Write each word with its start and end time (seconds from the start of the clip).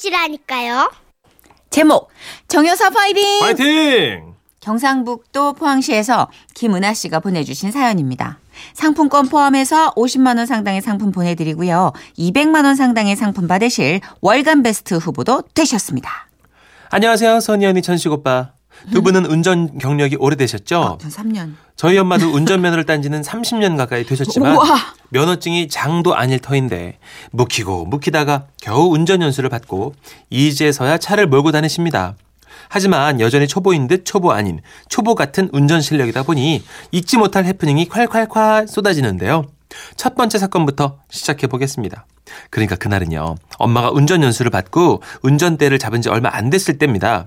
보내시라니까요. 0.00 0.90
제목 1.68 2.08
정여사 2.48 2.90
파이팅! 2.90 3.40
파이팅! 3.40 4.34
경상북도 4.60 5.54
포항시에서 5.54 6.28
김은아 6.54 6.92
씨가 6.94 7.20
보내주신 7.20 7.70
사연입니다. 7.70 8.38
상품권 8.74 9.28
포함해서 9.28 9.94
50만 9.94 10.36
원 10.36 10.46
상당의 10.46 10.82
상품 10.82 11.12
보내드리고요. 11.12 11.92
200만 12.18 12.64
원 12.64 12.74
상당의 12.74 13.16
상품 13.16 13.46
받으실 13.46 14.00
월간 14.20 14.62
베스트 14.62 14.94
후보도 14.94 15.42
되셨습니다. 15.54 16.28
안녕하세요, 16.90 17.40
선희 17.40 17.66
언니, 17.66 17.80
천식 17.80 18.10
오빠. 18.12 18.52
두 18.92 19.02
분은 19.02 19.26
운전 19.26 19.78
경력이 19.78 20.16
오래되셨죠? 20.18 20.80
어, 20.80 20.98
3년. 20.98 21.54
저희 21.76 21.96
엄마도 21.98 22.28
운전면허를 22.28 22.84
딴 22.84 23.02
지는 23.02 23.22
30년 23.22 23.76
가까이 23.76 24.04
되셨지만 24.04 24.54
우와. 24.54 24.64
면허증이 25.10 25.68
장도 25.68 26.14
아닐 26.14 26.38
터인데 26.38 26.98
묵히고 27.32 27.86
묵히다가 27.86 28.46
겨우 28.60 28.92
운전 28.92 29.22
연수를 29.22 29.48
받고 29.50 29.94
이제서야 30.30 30.98
차를 30.98 31.26
몰고 31.26 31.52
다니십니다. 31.52 32.16
하지만 32.68 33.20
여전히 33.20 33.48
초보인 33.48 33.88
듯 33.88 34.04
초보 34.04 34.32
아닌 34.32 34.60
초보 34.88 35.14
같은 35.14 35.48
운전 35.52 35.80
실력이다 35.80 36.22
보니 36.22 36.62
잊지 36.92 37.16
못할 37.16 37.44
해프닝이 37.44 37.88
콸콸콸 37.88 38.68
쏟아지는데요. 38.68 39.46
첫 39.96 40.14
번째 40.14 40.38
사건부터 40.38 40.98
시작해 41.10 41.46
보겠습니다. 41.46 42.06
그러니까 42.50 42.76
그날은요. 42.76 43.36
엄마가 43.58 43.90
운전 43.90 44.22
연수를 44.22 44.50
받고 44.50 45.02
운전대를 45.22 45.78
잡은 45.78 46.00
지 46.02 46.08
얼마 46.08 46.28
안 46.32 46.50
됐을 46.50 46.78
때입니다. 46.78 47.26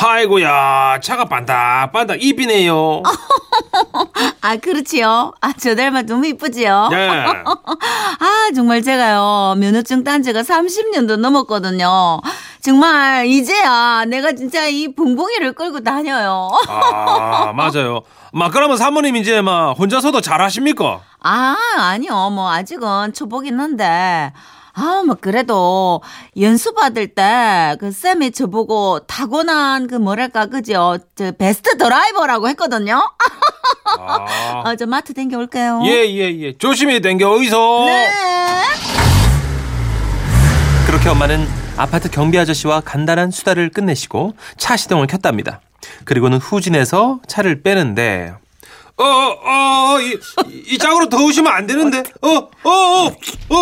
아이고야 0.00 1.00
차가 1.02 1.24
반닥반닥 1.24 2.22
입이네요. 2.22 3.02
아, 4.40 4.56
그렇지요. 4.56 5.32
아, 5.40 5.52
저 5.58 5.74
닮아 5.74 6.02
너무 6.02 6.26
이쁘지요. 6.26 6.88
네. 6.90 7.08
아, 7.26 8.50
정말 8.54 8.82
제가요, 8.82 9.56
면허증 9.58 10.04
딴 10.04 10.22
지가 10.22 10.42
30년도 10.42 11.16
넘었거든요. 11.16 12.20
정말, 12.60 13.26
이제야 13.26 14.04
내가 14.06 14.32
진짜 14.32 14.66
이 14.66 14.94
붕붕이를 14.94 15.52
끌고 15.52 15.80
다녀요. 15.80 16.50
아 16.68 17.52
맞아요. 17.54 18.02
막 18.32 18.52
그러면 18.52 18.76
사모님 18.76 19.16
이제 19.16 19.40
막 19.42 19.72
혼자서도 19.78 20.20
잘하십니까? 20.20 21.00
아, 21.20 21.56
아니요. 21.76 22.30
뭐, 22.30 22.50
아직은 22.52 23.12
초보긴 23.12 23.58
한데. 23.58 24.32
아, 24.80 25.02
뭐, 25.04 25.16
그래도, 25.20 26.00
연수 26.40 26.72
받을 26.72 27.08
때, 27.08 27.76
그, 27.80 27.90
쌤이 27.90 28.30
저보고 28.30 29.00
타고난 29.00 29.88
그, 29.88 29.96
뭐랄까, 29.96 30.46
그죠? 30.46 30.98
저, 31.16 31.32
베스트 31.32 31.76
드라이버라고 31.76 32.48
했거든요? 32.50 33.02
아. 33.98 34.62
어, 34.64 34.76
저 34.76 34.86
마트 34.86 35.14
댕겨 35.14 35.36
올게요. 35.36 35.82
예, 35.84 36.06
예, 36.06 36.38
예. 36.38 36.56
조심히 36.56 37.00
댕겨, 37.00 37.28
어디서? 37.28 37.86
네. 37.86 38.08
그렇게 40.86 41.08
엄마는 41.08 41.44
아파트 41.76 42.08
경비 42.08 42.38
아저씨와 42.38 42.80
간단한 42.82 43.32
수다를 43.32 43.70
끝내시고 43.70 44.34
차 44.58 44.76
시동을 44.76 45.08
켰답니다. 45.08 45.60
그리고는 46.04 46.38
후진해서 46.38 47.18
차를 47.26 47.62
빼는데, 47.62 48.32
어, 48.98 49.04
어, 49.04 49.94
어, 49.94 50.00
이, 50.00 50.18
이 50.74 50.78
짝으로 50.78 51.08
더 51.08 51.18
오시면 51.24 51.52
안 51.52 51.66
되는데, 51.66 52.02
어, 52.22 52.28
어, 52.28 53.06
어, 53.48 53.54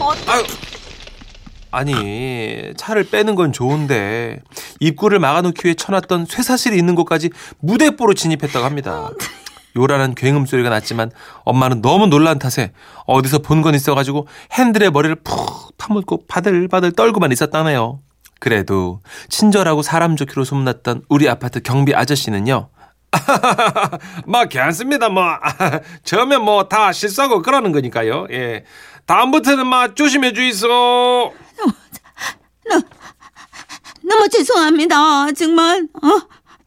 어. 0.00 0.12
아유. 0.26 0.44
아니, 1.70 2.72
차를 2.76 3.04
빼는 3.08 3.34
건 3.34 3.52
좋은데, 3.52 4.40
입구를 4.80 5.18
막아놓기 5.18 5.62
위해 5.64 5.74
쳐놨던 5.74 6.26
쇠사슬이 6.26 6.76
있는 6.76 6.94
곳까지 6.94 7.30
무대뽀로 7.60 8.12
진입했다고 8.12 8.64
합니다. 8.64 9.10
요란한 9.74 10.14
굉음 10.14 10.44
소리가 10.44 10.68
났지만 10.68 11.10
엄마는 11.44 11.80
너무 11.80 12.06
놀란 12.06 12.38
탓에 12.38 12.72
어디서 13.06 13.38
본 13.38 13.62
건 13.62 13.74
있어가지고 13.74 14.26
핸들에 14.52 14.90
머리를 14.90 15.16
푹 15.24 15.78
파묻고 15.78 16.26
바들바들 16.26 16.92
떨고만 16.92 17.32
있었다네요. 17.32 18.00
그래도 18.38 19.00
친절하고 19.30 19.80
사람 19.80 20.16
좋기로 20.16 20.44
소문났던 20.44 21.04
우리 21.08 21.26
아파트 21.26 21.62
경비 21.62 21.94
아저씨는요. 21.94 22.68
뭐 24.26 24.44
괜찮습니다. 24.46 25.08
뭐 25.10 25.24
처음에 26.04 26.38
뭐 26.38 26.68
다 26.68 26.92
실수하고 26.92 27.42
그러는 27.42 27.72
거니까요. 27.72 28.26
예. 28.30 28.64
다음부터는 29.06 29.66
막 29.66 29.94
조심해 29.96 30.32
주이소. 30.32 31.32
너무 34.04 34.28
죄송합니다. 34.28 35.32
정말, 35.32 35.86
어? 36.02 36.20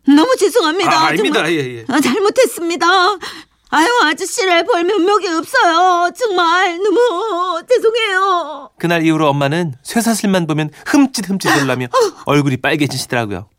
너무 0.07 0.35
죄송합니다. 0.38 0.91
아, 0.91 1.05
아닙니다. 1.07 1.39
정말. 1.45 1.53
예, 1.53 1.78
예. 1.78 1.85
아, 1.89 2.00
잘못했습니다. 2.00 2.88
아유, 3.72 3.88
아저씨를 4.03 4.63
볼 4.66 4.84
면목이 4.84 5.28
없어요. 5.28 6.11
정말 6.17 6.78
너무 6.81 7.61
죄송해요. 7.69 8.69
그날 8.79 9.05
이후로 9.05 9.28
엄마는 9.29 9.73
쇠사슬만 9.84 10.47
보면 10.47 10.69
흠칫흠칫 10.85 11.57
놀라며 11.59 11.88
얼굴이 12.25 12.57
빨개지시더라고요. 12.57 13.50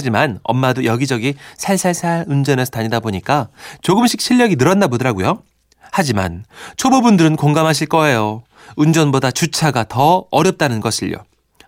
하지만 0.00 0.40
엄마도 0.42 0.84
여기저기 0.84 1.36
살살살 1.56 2.26
운전해서 2.28 2.70
다니다 2.70 3.00
보니까 3.00 3.48
조금씩 3.80 4.20
실력이 4.20 4.56
늘었나 4.56 4.88
보더라고요. 4.88 5.42
하지만 5.90 6.44
초보분들은 6.76 7.36
공감하실 7.36 7.86
거예요. 7.86 8.42
운전보다 8.76 9.30
주차가 9.30 9.84
더 9.84 10.26
어렵다는 10.30 10.82
것을요. 10.82 11.16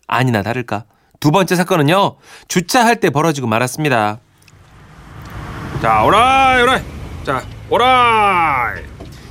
아니나 0.07 0.43
다를까. 0.43 0.85
두 1.21 1.31
번째 1.31 1.57
사건은요. 1.57 2.17
주차할 2.49 3.01
때 3.01 3.09
벌어지고 3.09 3.47
말았습니다. 3.47 4.19
자, 5.81 6.03
오라이, 6.05 6.63
오라이. 6.65 6.83
자, 7.25 7.43
오라이. 7.71 8.83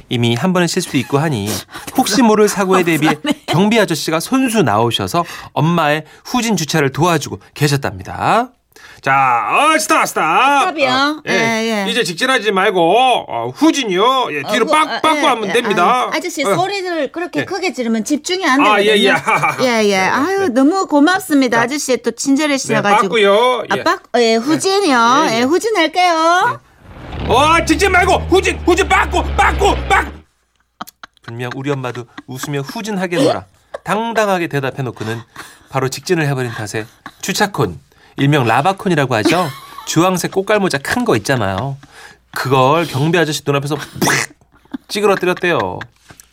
이미 0.10 0.34
한 0.34 0.54
번의 0.54 0.70
실수 0.70 0.98
있고 0.98 1.20
하니 1.20 1.50
혹시 1.98 2.24
모를 2.24 2.50
사고에 2.50 2.82
대비해 2.84 3.14
경비 3.46 3.80
아저씨가 3.80 4.20
손수 4.20 4.64
나오셔서 4.64 5.24
엄마의 5.54 6.06
후진 6.26 6.58
주차를 6.58 6.92
도와주고 6.92 7.42
계셨답니다. 7.54 8.54
자, 9.02 9.48
어, 9.50 9.78
스탑, 9.78 10.08
스탑. 10.08 10.62
스탑이요? 10.62 10.90
어, 10.90 11.22
예. 11.30 11.32
예, 11.34 11.86
예. 11.86 11.92
이제 11.92 12.04
직진하지 12.04 12.52
말고 12.52 13.26
어, 13.28 13.50
후진이요. 13.50 14.28
예, 14.32 14.44
뒤로 14.52 14.66
어, 14.66 14.72
빡, 14.72 14.88
어, 14.90 15.02
빠꾸 15.02 15.18
예, 15.18 15.22
하면 15.22 15.50
예. 15.50 15.54
됩니다. 15.54 16.04
아유, 16.04 16.12
아저씨 16.14 16.44
어. 16.46 16.56
소리를 16.56 17.12
그렇게 17.12 17.42
예. 17.42 17.46
크게 17.46 17.74
지르면 17.74 18.04
집중이 18.04 18.46
안 18.46 18.60
아, 18.62 18.78
되거든요. 18.78 18.92
예, 18.92 19.06
예. 19.06 19.14
예, 19.86 19.90
예. 19.90 19.98
아유, 20.00 20.50
너무 20.50 20.88
고맙습니다. 20.88 21.58
자. 21.58 21.64
아저씨 21.64 21.98
또 21.98 22.12
네, 22.12 22.16
친절하셔가지고. 22.16 23.02
빡고요. 23.04 23.64
예. 23.76 23.80
아, 23.80 23.84
빡, 23.84 24.04
예, 24.18 24.36
후진이요. 24.36 25.28
예, 25.30 25.34
예, 25.34 25.38
예. 25.40 25.42
후진할게요. 25.44 26.60
어, 27.30 27.66
직진 27.66 27.92
말고 27.92 28.14
후진, 28.30 28.58
후진 28.66 28.88
빡고, 28.88 29.24
빡고, 29.36 29.76
빡. 29.90 30.12
분명 31.24 31.50
우리 31.56 31.70
엄마도 31.72 32.06
웃으며 32.26 32.62
후진하겠노라 32.62 33.46
당당하게 33.84 34.48
대답해놓고는 34.48 35.20
바로 35.70 35.90
직진을 35.90 36.26
해버린 36.26 36.52
탓에 36.52 36.86
주차콘, 37.22 37.78
일명 38.18 38.46
라바콘이라고 38.46 39.16
하죠. 39.16 39.48
주황색 39.86 40.32
꽃갈모자 40.32 40.80
큰 40.80 41.06
거 41.06 41.16
있잖아요. 41.18 41.78
그걸 42.32 42.86
경비 42.86 43.18
아저씨 43.18 43.42
눈앞에서 43.46 43.76
팍 43.76 43.86
찌그러뜨렸대요. 44.88 45.80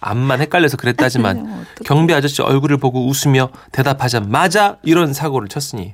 암만 0.01 0.41
헷갈려서 0.43 0.77
그랬다지만 0.77 1.65
경비 1.87 2.13
아저씨 2.13 2.43
얼굴을 2.43 2.77
보고 2.79 3.07
웃으며 3.09 3.51
대답하자마자 3.73 4.77
이런 4.83 5.15
사고를 5.15 5.49
쳤으니 5.49 5.93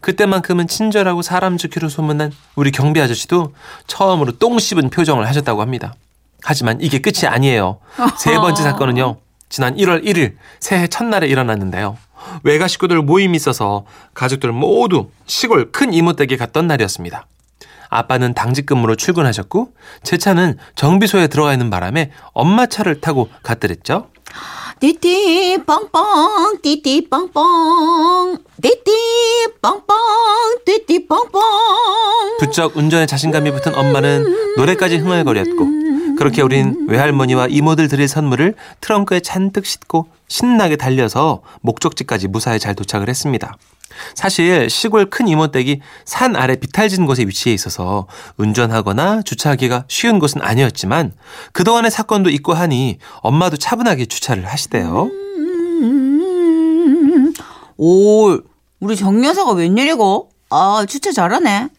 그때만큼은 0.00 0.66
친절하고 0.66 1.20
사람 1.22 1.58
좋기로 1.58 1.88
소문난 1.90 2.32
우리 2.54 2.70
경비 2.70 3.00
아저씨도 3.02 3.54
처음으로 3.86 4.38
똥 4.38 4.58
씹은 4.58 4.88
표정을 4.90 5.26
하셨다고 5.26 5.60
합니다. 5.60 5.94
하지만 6.42 6.80
이게 6.80 7.00
끝이 7.00 7.26
아니에요. 7.26 7.80
세 8.18 8.34
번째 8.36 8.62
사건은요. 8.62 9.18
지난 9.50 9.76
1월 9.76 10.04
1일 10.04 10.36
새해 10.60 10.86
첫날에 10.86 11.26
일어났는데요. 11.26 11.98
외가 12.42 12.68
식구들 12.68 13.02
모임이 13.02 13.36
있어서 13.36 13.84
가족들 14.14 14.52
모두 14.52 15.10
시골 15.26 15.72
큰 15.72 15.92
이모댁에 15.92 16.36
갔던 16.36 16.66
날이었습니다. 16.66 17.26
아빠는 17.88 18.34
당직 18.34 18.66
근무로 18.66 18.94
출근하셨고 18.94 19.72
제 20.02 20.16
차는 20.16 20.56
정비소에 20.76 21.26
들어가 21.26 21.52
있는 21.52 21.70
바람에 21.70 22.12
엄마 22.32 22.66
차를 22.66 23.00
타고 23.00 23.28
갔더랬죠. 23.42 24.08
띠띠 24.78 25.58
뻥뻥 25.66 26.62
띠띠 26.62 27.08
뻥뻥 27.10 28.38
띠띠 28.62 28.92
뻥뻥 29.60 29.96
띠띠 30.64 31.06
뻥뻥 31.06 31.42
부쩍 32.38 32.76
운전에 32.76 33.04
자신감이 33.04 33.50
붙은 33.50 33.74
엄마는 33.74 34.54
노래까지 34.56 34.96
흥얼거렸고 34.96 35.66
그렇게 36.20 36.42
우린 36.42 36.86
외할머니와 36.86 37.46
이모들 37.48 37.88
드릴 37.88 38.06
선물을 38.06 38.54
트렁크에 38.82 39.20
잔뜩 39.20 39.64
싣고 39.64 40.08
신나게 40.28 40.76
달려서 40.76 41.40
목적지까지 41.62 42.28
무사히 42.28 42.58
잘 42.58 42.74
도착을 42.74 43.08
했습니다. 43.08 43.56
사실 44.14 44.68
시골 44.68 45.08
큰 45.08 45.28
이모댁이 45.28 45.80
산 46.04 46.36
아래 46.36 46.56
비탈진 46.56 47.06
곳에 47.06 47.22
위치해 47.22 47.54
있어서 47.54 48.06
운전하거나 48.36 49.22
주차하기가 49.22 49.84
쉬운 49.88 50.18
곳은 50.18 50.42
아니었지만 50.42 51.14
그동안의 51.52 51.90
사건도 51.90 52.28
있고 52.28 52.52
하니 52.52 52.98
엄마도 53.22 53.56
차분하게 53.56 54.04
주차를 54.04 54.44
하시대요. 54.44 55.04
음. 55.80 57.32
오 57.78 58.38
우리 58.80 58.94
정 58.94 59.24
여사가 59.24 59.52
웬일이고 59.52 60.28
아 60.50 60.84
주차 60.86 61.12
잘하네 61.12 61.70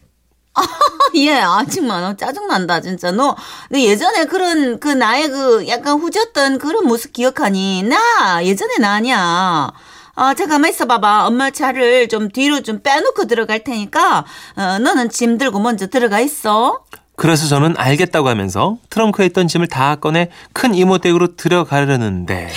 예, 1.16 1.34
아, 1.40 1.64
정말, 1.64 2.02
너 2.02 2.14
짜증난다, 2.14 2.80
진짜. 2.80 3.10
너, 3.10 3.36
너 3.70 3.78
예전에 3.78 4.26
그런, 4.26 4.78
그, 4.80 4.88
나의 4.88 5.28
그, 5.28 5.66
약간 5.68 5.98
후졌던 5.98 6.58
그런 6.58 6.86
모습 6.86 7.12
기억하니? 7.12 7.84
나, 7.84 8.44
예전에 8.44 8.76
나 8.78 8.94
아니야. 8.94 9.72
어, 10.14 10.34
잠깐만 10.34 10.70
있어봐봐. 10.70 11.26
엄마 11.26 11.50
차를 11.50 12.08
좀 12.08 12.28
뒤로 12.28 12.62
좀 12.62 12.82
빼놓고 12.82 13.26
들어갈 13.26 13.64
테니까, 13.64 14.24
어, 14.56 14.78
너는 14.78 15.10
짐 15.10 15.38
들고 15.38 15.58
먼저 15.60 15.86
들어가 15.86 16.20
있어. 16.20 16.84
그래서 17.16 17.46
저는 17.46 17.74
알겠다고 17.76 18.28
하면서 18.28 18.78
트렁크에 18.90 19.26
있던 19.26 19.46
짐을 19.46 19.68
다 19.68 19.96
꺼내 19.96 20.30
큰 20.52 20.74
이모 20.74 20.98
댁으로 20.98 21.36
들어가려는데 21.36 22.50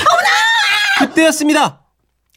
그때였습니다. 0.99 1.81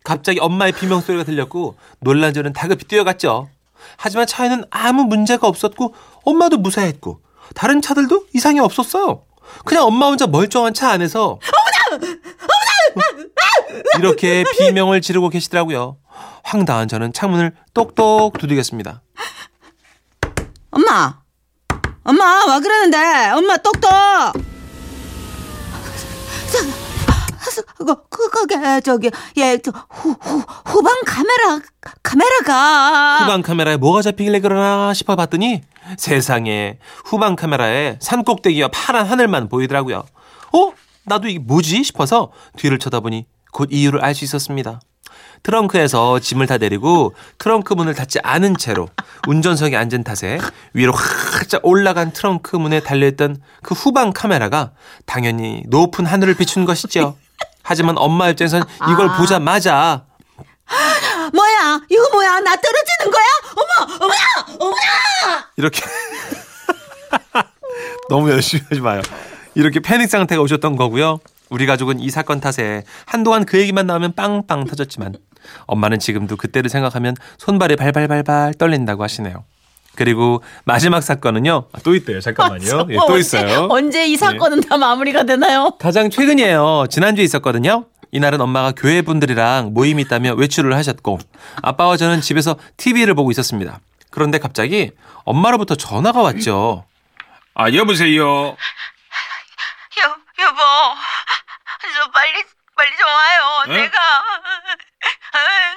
갑자기 0.05 0.40
엄마의 0.40 0.72
비명소리가 0.72 1.25
들렸고 1.25 1.76
놀란 2.00 2.34
저는 2.34 2.52
다급히 2.52 2.84
뛰어갔죠. 2.84 3.49
하지만 3.96 4.26
차에는 4.26 4.64
아무 4.70 5.05
문제가 5.05 5.46
없었고 5.46 5.94
엄마도 6.25 6.58
무사했고 6.58 7.20
다른 7.55 7.81
차들도 7.81 8.26
이상이 8.35 8.61
없었어요. 8.61 9.25
그냥 9.64 9.85
엄마 9.85 10.06
혼자 10.06 10.26
멀쩡한 10.26 10.75
차 10.75 10.90
안에서 10.90 11.38
이렇게 13.99 14.44
비명을 14.58 15.00
지르고 15.00 15.29
계시더라고요. 15.31 15.99
황당한 16.43 16.88
저는 16.88 17.12
창문을 17.12 17.55
똑똑 17.75 18.38
두드렸습니다. 18.38 19.02
엄마! 20.70 21.20
엄마, 22.05 22.46
와 22.46 22.61
그러는데? 22.61 23.31
엄마 23.31 23.56
똑똑! 23.56 23.91
그, 27.62 27.84
그, 28.08 28.31
그게, 28.31 28.81
저기, 28.81 29.10
예, 29.37 29.58
저, 29.58 29.72
후, 29.88 30.14
후, 30.20 30.43
후방 30.64 30.94
카메라, 31.06 31.60
카메라가. 32.02 33.25
후방 33.25 33.43
카메라에 33.43 33.76
뭐가 33.76 34.02
잡히길래 34.02 34.40
그러나 34.40 34.93
싶어 34.94 35.16
봤더니 35.16 35.62
세상에 35.96 36.78
후방 37.05 37.37
카메라에 37.37 37.99
산 38.00 38.25
꼭대기와 38.25 38.69
파란 38.72 39.06
하늘만 39.06 39.49
보이더라고요. 39.49 40.05
어? 40.52 40.72
나도 41.05 41.28
이게 41.28 41.38
뭐지? 41.38 41.84
싶어서 41.84 42.32
뒤를 42.56 42.78
쳐다보니 42.78 43.26
곧 43.52 43.69
이유를 43.72 44.05
알 44.05 44.14
수 44.14 44.25
있었습니다. 44.25 44.81
트렁크에서 45.43 46.19
짐을 46.19 46.46
다 46.46 46.58
내리고 46.58 47.14
트렁크 47.38 47.72
문을 47.75 47.94
닫지 47.94 48.19
않은 48.22 48.56
채로 48.56 48.88
운전석에 49.28 49.76
앉은 49.76 50.02
탓에 50.05 50.38
위로 50.75 50.93
활짝 50.93 51.64
올라간 51.64 52.12
트렁크 52.12 52.56
문에 52.56 52.81
달려있던 52.81 53.40
그 53.62 53.75
후방 53.75 54.12
카메라가 54.12 54.72
당연히 55.06 55.62
높은 55.69 56.06
하늘을 56.06 56.34
비춘 56.34 56.64
것이죠. 56.64 57.16
하지만 57.69 57.99
엄마 57.99 58.31
입장에선 58.31 58.65
이걸 58.91 59.11
아. 59.11 59.17
보자마자 59.19 60.05
뭐야? 61.35 61.81
이거 61.91 62.09
뭐야? 62.12 62.41
나 62.41 62.56
떨어지는 62.56 63.11
거야? 63.12 63.25
어머! 63.56 64.05
어머야! 64.05 64.56
어머야! 64.59 65.50
이렇게 65.56 65.82
너무 68.09 68.31
열심히 68.31 68.65
하지 68.70 68.81
마요. 68.81 69.03
이렇게 69.55 69.81
패닉 69.81 70.09
상태가 70.09 70.41
오셨던 70.41 70.76
거고요. 70.76 71.20
우리 71.50 71.67
가족은 71.67 72.00
이 72.00 72.09
사건 72.09 72.41
탓에 72.41 72.85
한동안 73.05 73.44
그 73.44 73.59
얘기만 73.59 73.87
나오면 73.87 74.15
빵빵 74.15 74.65
터졌지만 74.65 75.17
엄마는 75.67 75.99
지금도 75.99 76.37
그때를 76.37 76.70
생각하면 76.70 77.17
손발이 77.37 77.76
발발발발 77.76 78.55
떨린다고 78.55 79.03
하시네요. 79.03 79.44
그리고 79.98 80.44
마지막 80.64 81.00
사건은요. 81.00 81.70
아, 81.72 81.78
또 81.82 81.92
있대요. 81.96 82.20
잠깐만요. 82.20 82.86
예, 82.90 82.94
또 82.94 83.02
언제- 83.06 83.18
있어요. 83.18 83.66
언제 83.68 84.06
이 84.06 84.16
사건은 84.16 84.60
다 84.60 84.76
마무리가 84.78 85.24
되나요? 85.24 85.72
가장 85.80 86.08
최근이에요. 86.08 86.86
지난주에 86.88 87.24
있었거든요. 87.24 87.86
이날은 88.12 88.40
엄마가 88.40 88.70
교회 88.76 89.02
분들이랑 89.02 89.74
모임이 89.74 90.02
있다며 90.02 90.34
외출을 90.34 90.76
하셨고 90.76 91.18
아빠와 91.62 91.96
저는 91.96 92.20
집에서 92.20 92.54
TV를 92.76 93.14
보고 93.14 93.32
있었습니다. 93.32 93.80
그런데 94.12 94.38
갑자기 94.38 94.92
엄마로부터 95.24 95.74
전화가 95.74 96.22
왔죠. 96.22 96.84
아 97.56 97.72
여보세요. 97.72 98.14
여, 98.14 98.54
여보. 100.04 100.58
저 101.96 102.10
빨리, 102.12 102.44
빨리 102.76 102.90
좀 102.96 103.06
와요. 103.08 103.64
응? 103.66 103.72
내가. 103.72 103.98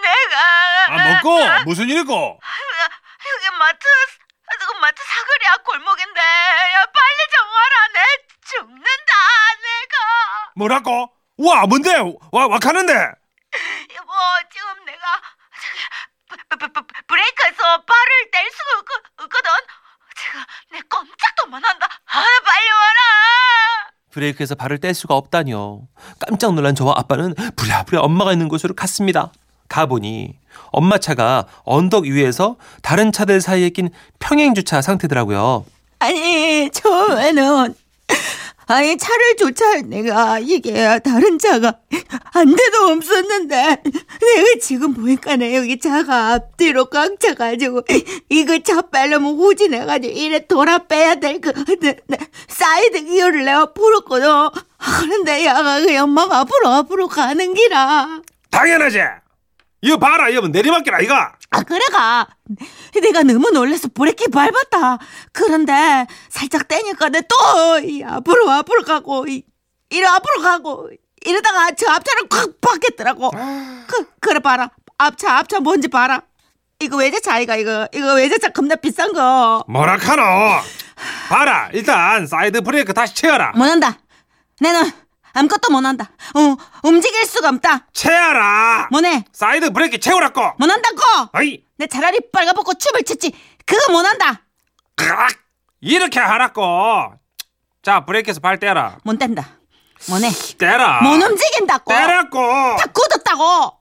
내가. 0.03 0.94
아 0.94 1.13
먹고 1.13 1.63
무슨 1.65 1.89
일이고? 1.89 2.13
여기 2.13 3.57
마트 3.59 3.79
사거리야 5.21 5.57
골목인데. 5.63 6.19
야, 6.19 6.85
빨리 6.85 7.19
좀 7.31 7.47
와라. 7.53 7.75
내 7.94 8.00
죽는다. 8.41 9.13
내가. 9.62 10.51
뭐라고? 10.56 11.12
와 11.38 11.65
뭔데? 11.68 11.95
와 12.31 12.47
와카는데? 12.47 12.94
여보, 12.94 14.12
지금 14.51 14.85
내가 14.85 15.21
저기 15.62 15.79
브- 16.50 16.57
브- 16.57 16.73
브- 16.73 17.03
브레이크에서 17.07 17.83
발을 17.83 18.31
뗄 18.31 18.50
수가 18.51 18.79
없, 18.79 19.23
없거든. 19.23 19.51
지금 20.15 20.44
내 20.71 20.79
꼼짝도 20.81 21.47
못 21.47 21.56
한다. 21.63 21.88
아, 22.06 22.23
빨리 22.45 22.71
와라. 22.71 23.91
브레이크에서 24.12 24.56
발을 24.56 24.79
뗄 24.79 24.94
수가 24.94 25.15
없다니요. 25.15 25.88
깜짝 26.19 26.53
놀란 26.53 26.75
저와 26.75 26.94
아빠는 26.97 27.33
부랴부랴 27.56 28.01
엄마가 28.01 28.31
있는 28.33 28.47
곳으로 28.50 28.73
갔습니다. 28.75 29.31
가보니 29.69 30.38
엄마 30.71 30.98
차가 30.98 31.45
언덕 31.63 32.06
위에서 32.06 32.57
다른 32.81 33.12
차들 33.12 33.42
사이에 33.42 33.69
낀 33.69 33.89
평행 34.19 34.53
주차 34.53 34.81
상태더라고요. 34.81 35.65
아니, 36.00 36.69
처음에는 36.71 37.75
아니 38.71 38.98
차를 38.98 39.36
주차할 39.36 39.83
내가 39.88 40.39
이게 40.39 41.00
다른 41.00 41.38
차가 41.38 41.75
한 42.24 42.56
대도 42.56 42.88
없었는데 42.88 43.56
내가 43.83 44.59
지금 44.62 44.94
보니까 44.94 45.36
내 45.36 45.57
여기 45.57 45.77
차가 45.77 46.33
앞뒤로 46.33 46.86
꽉 46.86 47.19
차가지고 47.19 47.81
이거 48.30 48.59
차 48.59 48.81
빼려면 48.83 49.36
후진해가지고 49.36 50.13
이래 50.13 50.47
돌아 50.47 50.77
빼야 50.77 51.15
될 51.16 51.36
거 51.36 51.51
사이드 52.47 53.04
기어를 53.04 53.44
내가 53.44 53.74
풀었거든 53.74 54.27
그런데 55.01 55.45
야가 55.45 55.81
그 55.81 55.97
엄마가 55.97 56.39
앞으로 56.39 56.69
앞으로 56.69 57.07
가는 57.09 57.54
기라 57.54 58.21
당연하지. 58.51 59.00
이거 59.81 59.98
봐라, 59.98 60.30
이거 60.30 60.48
내리막길 60.48 60.94
아이가. 60.94 61.33
아 61.50 61.63
그래가. 61.63 62.28
내가 63.01 63.24
너무 63.24 63.50
놀라서 63.50 63.88
브레이크 63.94 64.30
밟았다. 64.30 65.00
그런데 65.31 66.06
살짝 66.30 66.68
떼니까 66.68 67.10
내 67.10 67.22
또 67.22 67.36
앞으로 68.07 68.50
앞으로 68.51 68.83
가고 68.83 69.25
이, 69.28 69.44
이리 69.89 70.06
앞으로 70.06 70.42
가고 70.42 70.89
이러다가 71.25 71.72
저 71.72 71.89
앞차를 71.89 72.30
콱 72.30 72.62
박겠더라고. 72.62 73.31
그 73.88 74.06
그래 74.19 74.39
봐라. 74.39 74.69
앞차 74.98 75.38
앞차 75.39 75.60
뭔지 75.60 75.88
봐라. 75.88 76.22
이거 76.80 76.98
외제차 76.98 77.39
아이가 77.39 77.56
이거 77.56 77.88
이거 77.94 78.13
외제차 78.16 78.50
겁나 78.50 78.75
비싼 78.75 79.12
거. 79.13 79.63
뭐라 79.68 79.98
카노? 79.98 80.22
봐라, 81.30 81.69
일단 81.74 82.28
사이드 82.28 82.62
브레이크 82.62 82.94
다시 82.94 83.16
채워라. 83.16 83.51
못한다. 83.56 83.98
내는 84.60 84.92
아무것도 85.33 85.72
못한다 85.72 86.10
어 86.36 86.56
움직일 86.83 87.25
수가 87.25 87.50
없다 87.50 87.88
채워라. 87.94 88.88
뭐네 88.92 89.26
사이드 89.33 89.71
브레이크 89.71 90.00
채우라고. 90.00 90.54
못한다고 90.59 91.02
아이, 91.33 91.64
내 91.78 91.88
차라리 91.88 92.19
빨가벗고 92.31 92.73
춤을 92.76 93.04
췄지 93.04 93.31
그거 93.66 93.92
못한다 93.94 94.42
크악. 94.95 95.30
이렇게 95.81 96.19
하라고. 96.19 97.14
자, 97.81 98.06
브레이크에서 98.06 98.40
발 98.40 98.59
떼라. 98.59 98.97
못 99.04 99.18
뗀다 99.18 99.47
뭐네 100.09 100.30
떼라. 100.57 101.02
못 101.02 101.14
움직인다고 101.23 101.92
떼라고. 101.92 102.40
다 102.78 102.85
굳었다고. 102.94 103.78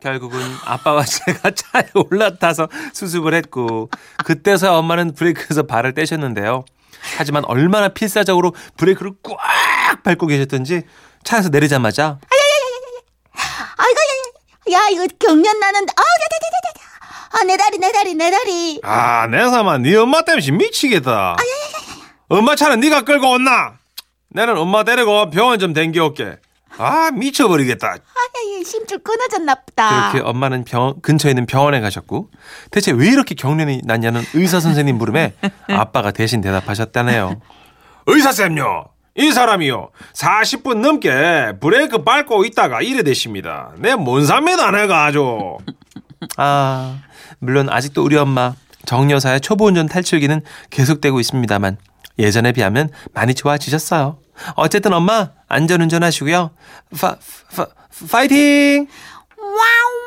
결국은 0.00 0.40
아빠와 0.64 1.04
제가 1.04 1.50
차에 1.54 1.88
올라타서 1.94 2.68
수습을 2.92 3.34
했고 3.34 3.88
그때서야 4.24 4.72
엄마는 4.72 5.14
브레이크에서 5.14 5.62
발을 5.64 5.94
떼셨는데요. 5.94 6.64
하지만 7.18 7.44
얼마나 7.46 7.88
필사적으로 7.88 8.54
브레이크를 8.76 9.12
꽉 9.22 9.38
밟고 10.02 10.26
계셨던지 10.26 10.82
차에서 11.24 11.48
내리자마자 11.48 12.18
아이고, 13.78 14.00
야, 14.72 14.78
야, 14.78 14.88
이거 14.90 15.06
경련 15.18 15.58
나는데. 15.60 15.92
아, 15.96 16.00
야. 16.00 16.36
아, 17.38 17.44
내 17.44 17.56
다리, 17.56 17.78
내 17.78 17.92
다리, 17.92 18.14
내 18.14 18.30
다리. 18.30 18.80
아, 18.82 19.26
내 19.26 19.38
사마 19.50 19.78
네 19.78 19.94
엄마 19.96 20.22
때문에 20.22 20.50
미치겠다. 20.52 21.36
엄마 22.28 22.56
차는 22.56 22.80
네가 22.80 23.02
끌고 23.02 23.30
온나? 23.32 23.74
나는 24.30 24.56
엄마 24.56 24.84
데리고 24.84 25.30
병원 25.30 25.58
좀 25.58 25.72
댕겨올게. 25.74 26.38
아, 26.78 27.10
미쳐버리겠다. 27.10 27.86
아, 27.88 27.90
야, 27.92 28.58
야, 28.58 28.64
심줄 28.64 28.98
끊어졌나 29.02 29.54
보다. 29.54 30.10
그렇게 30.12 30.26
엄마는 30.28 30.64
병, 30.64 31.00
근처에 31.02 31.30
있는 31.32 31.46
병원에 31.46 31.80
가셨고 31.80 32.30
대체 32.70 32.92
왜 32.92 33.08
이렇게 33.08 33.34
경련이 33.34 33.82
났냐는 33.84 34.22
의사 34.34 34.60
선생님 34.60 34.96
물음에 34.96 35.34
아빠가 35.68 36.10
대신 36.10 36.40
대답하셨다네요. 36.40 37.40
의사 38.06 38.32
쌤요. 38.32 38.86
이 39.16 39.32
사람이요. 39.32 39.90
40분 40.12 40.80
넘게 40.80 41.54
브레이크 41.60 42.04
밟고 42.04 42.44
있다가 42.44 42.82
이래 42.82 43.02
되십니다. 43.02 43.72
내 43.78 44.02
못 44.02 44.26
삽니다, 44.26 44.70
내가 44.70 45.06
아주. 45.06 45.56
아, 46.36 46.98
물론 47.38 47.68
아직도 47.70 48.02
우리 48.04 48.16
엄마 48.16 48.54
정 48.84 49.10
여사의 49.10 49.40
초보 49.40 49.66
운전 49.66 49.86
탈출기는 49.86 50.42
계속되고 50.70 51.18
있습니다만 51.20 51.78
예전에 52.18 52.52
비하면 52.52 52.90
많이 53.12 53.34
좋아지셨어요. 53.34 54.18
어쨌든 54.54 54.92
엄마 54.92 55.30
안전 55.48 55.80
운전하시고요. 55.82 56.50
파, 57.00 57.16
파, 57.56 57.66
파이팅! 58.10 58.86
와우, 59.38 59.48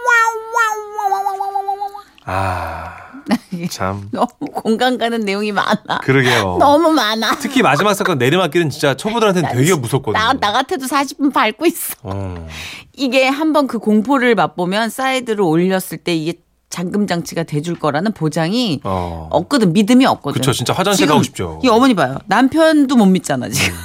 와우, 0.07 0.37
와우, 0.55 1.13
와우, 1.13 1.23
와우, 1.25 1.39
와우, 1.39 1.65
와우, 1.65 1.79
와우. 1.79 2.03
아, 2.25 2.97
참. 3.69 4.09
너무 4.11 4.27
공감 4.53 4.97
가는 4.97 5.19
내용이 5.19 5.51
많아. 5.51 5.99
그러게요. 6.03 6.57
너무 6.61 6.91
많아. 6.91 7.37
특히 7.39 7.61
마지막 7.61 7.93
사건 7.93 8.17
내리막길은 8.17 8.69
진짜 8.69 8.95
초보들한테는 8.95 9.51
되게 9.51 9.75
무섭거든요. 9.75 10.21
나, 10.23 10.33
나 10.33 10.51
같아도 10.51 10.85
40분 10.85 11.33
밟고 11.33 11.65
있어. 11.65 11.95
어. 12.03 12.47
이게 12.95 13.27
한번 13.27 13.67
그 13.67 13.79
공포를 13.79 14.35
맛보면 14.35 14.89
사이드를 14.89 15.41
올렸을 15.41 15.97
때 16.03 16.15
이게 16.15 16.33
잠금 16.69 17.07
장치가 17.07 17.43
돼줄 17.43 17.79
거라는 17.79 18.11
보장이 18.11 18.81
어. 18.83 19.27
없거든. 19.31 19.73
믿음이 19.73 20.05
없거든. 20.05 20.39
그쵸, 20.39 20.53
진짜 20.53 20.73
화장실 20.73 21.07
가고 21.07 21.23
싶죠. 21.23 21.59
이 21.63 21.67
어머니 21.67 21.95
봐요. 21.95 22.19
남편도 22.27 22.95
못 22.95 23.05
믿잖아 23.05 23.49
지금. 23.49 23.75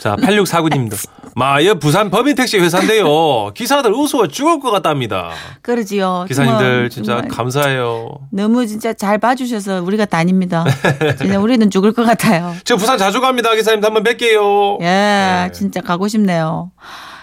자, 0.00 0.16
8649님도. 0.16 0.96
마여 1.34 1.74
부산 1.74 2.10
법인택시 2.10 2.58
회사인데요. 2.58 3.52
기사들 3.54 3.92
우스워 3.92 4.28
죽을 4.28 4.60
것 4.60 4.70
같답니다. 4.70 5.30
그러지요. 5.62 6.24
기사님들 6.28 6.58
정말, 6.64 6.90
진짜 6.90 7.12
정말 7.14 7.28
감사해요. 7.28 8.18
너무 8.30 8.66
진짜 8.66 8.92
잘 8.92 9.18
봐주셔서 9.18 9.82
우리가 9.82 10.04
다닙니다. 10.04 10.64
진짜 11.18 11.38
우리는 11.40 11.70
죽을 11.70 11.92
것 11.92 12.04
같아요. 12.04 12.54
저 12.64 12.76
부산 12.76 12.98
자주 12.98 13.20
갑니다. 13.20 13.54
기사님도 13.54 13.86
한번 13.86 14.04
뵐게요. 14.04 14.80
예, 14.82 14.84
네. 14.86 15.50
진짜 15.52 15.80
가고 15.80 16.08
싶네요. 16.08 16.70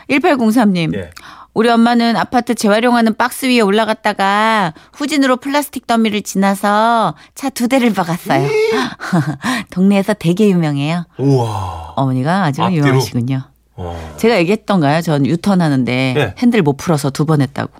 1803님. 0.10 0.96
예. 0.96 1.10
우리 1.54 1.68
엄마는 1.70 2.16
아파트 2.16 2.54
재활용하는 2.56 3.16
박스 3.18 3.46
위에 3.48 3.60
올라갔다가 3.60 4.74
후진으로 4.94 5.38
플라스틱 5.38 5.88
더미를 5.88 6.22
지나서 6.22 7.16
차 7.36 7.50
두 7.50 7.68
대를 7.68 7.92
박았어요. 7.94 8.48
동네에서 9.72 10.13
되게 10.13 10.48
유명해요. 10.50 11.06
우와. 11.18 11.94
어머니가 11.96 12.44
아주 12.46 12.62
앞뒤로? 12.63 12.86
유명하시군요. 12.88 13.42
어. 13.81 14.13
제가 14.17 14.38
얘기했던가요? 14.39 15.01
전 15.01 15.25
유턴 15.25 15.62
하는데 15.62 16.13
예. 16.17 16.33
핸들 16.38 16.62
못 16.62 16.75
풀어서 16.77 17.09
두 17.09 17.25
번 17.25 17.41
했다고. 17.41 17.71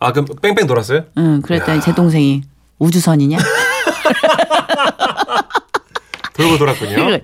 아, 0.00 0.12
그럼 0.12 0.26
뺑뺑 0.42 0.66
돌았어요? 0.66 1.04
응, 1.16 1.40
그랬더니 1.42 1.80
제 1.80 1.94
동생이 1.94 2.42
우주선이냐? 2.78 3.38
돌고 6.34 6.58
돌았군요. 6.58 7.18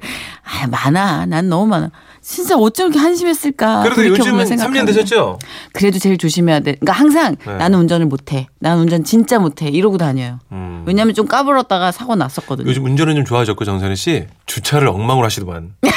아, 0.45 0.67
많아. 0.69 1.27
난 1.27 1.49
너무 1.49 1.67
많아. 1.67 1.91
진짜 2.23 2.55
어쩜 2.57 2.87
이렇게 2.89 2.99
한심했을까. 3.01 3.83
그래도 3.83 4.07
요즘은 4.07 4.45
3년 4.45 4.49
생각하면. 4.49 4.87
되셨죠? 4.87 5.39
그래도 5.73 5.99
제일 5.99 6.17
조심해야 6.19 6.61
돼. 6.61 6.75
그러니까 6.75 6.93
항상 6.93 7.35
네. 7.45 7.57
나는 7.57 7.79
운전을 7.81 8.07
못해. 8.07 8.47
나는 8.61 8.83
운전 8.83 9.03
진짜 9.05 9.39
못해. 9.39 9.69
이러고 9.69 9.99
다녀요. 9.99 10.39
음. 10.53 10.85
왜냐면 10.87 11.15
좀 11.15 11.27
까불었다가 11.27 11.91
사고 11.93 12.15
났었거든요. 12.15 12.69
요즘 12.69 12.85
운전은 12.85 13.17
좀 13.17 13.25
좋아졌고 13.25 13.65
정선희 13.65 13.97
씨 13.97 14.27
주차를 14.47 14.89
엉망으로 14.89 15.25
하시더만. 15.27 15.75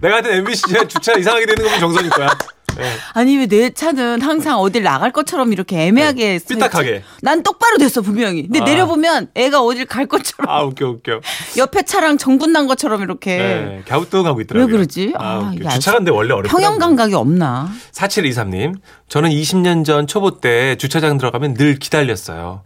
내가 0.00 0.14
하여튼 0.16 0.32
MBC 0.32 0.62
주차 0.88 1.12
이상하게 1.14 1.46
되는 1.46 1.62
거면 1.64 1.80
정선이 1.80 2.08
거야. 2.10 2.28
네. 2.76 2.84
아니 3.14 3.36
왜 3.36 3.46
내 3.46 3.68
차는 3.70 4.22
항상 4.22 4.58
어딜 4.60 4.84
나갈 4.84 5.10
것처럼 5.12 5.52
이렇게 5.52 5.76
애매하게 5.88 6.38
네, 6.38 6.44
삐딱하게. 6.48 7.02
난 7.20 7.42
똑바로 7.42 7.76
됐어 7.78 8.00
분명히. 8.00 8.42
근데 8.44 8.60
아. 8.60 8.64
내려보면 8.64 9.28
애가 9.34 9.60
어딜 9.60 9.84
갈 9.86 10.06
것처럼 10.06 10.48
아 10.48 10.62
웃겨 10.62 10.88
웃겨. 10.88 11.20
옆에 11.58 11.82
차랑 11.82 12.16
정분 12.16 12.52
난 12.52 12.66
것처럼 12.68 13.02
이렇게 13.02 13.36
네, 13.38 13.82
갸우뚱하고 13.88 14.40
있더라고요. 14.42 14.66
왜 14.66 14.72
그러지? 14.72 15.12
아, 15.18 15.24
아, 15.24 15.38
웃겨. 15.40 15.52
이게 15.56 15.68
주차가 15.68 15.98
근데 15.98 16.12
원래 16.12 16.32
어렵더라고요. 16.32 16.64
평형 16.64 16.78
감각이 16.78 17.14
없나? 17.14 17.68
4723님, 17.92 18.76
저는 19.08 19.30
20년 19.30 19.84
전 19.84 20.06
초보 20.06 20.38
때 20.40 20.76
주차장 20.76 21.18
들어가면 21.18 21.54
늘 21.54 21.78
기다렸어요. 21.78 22.62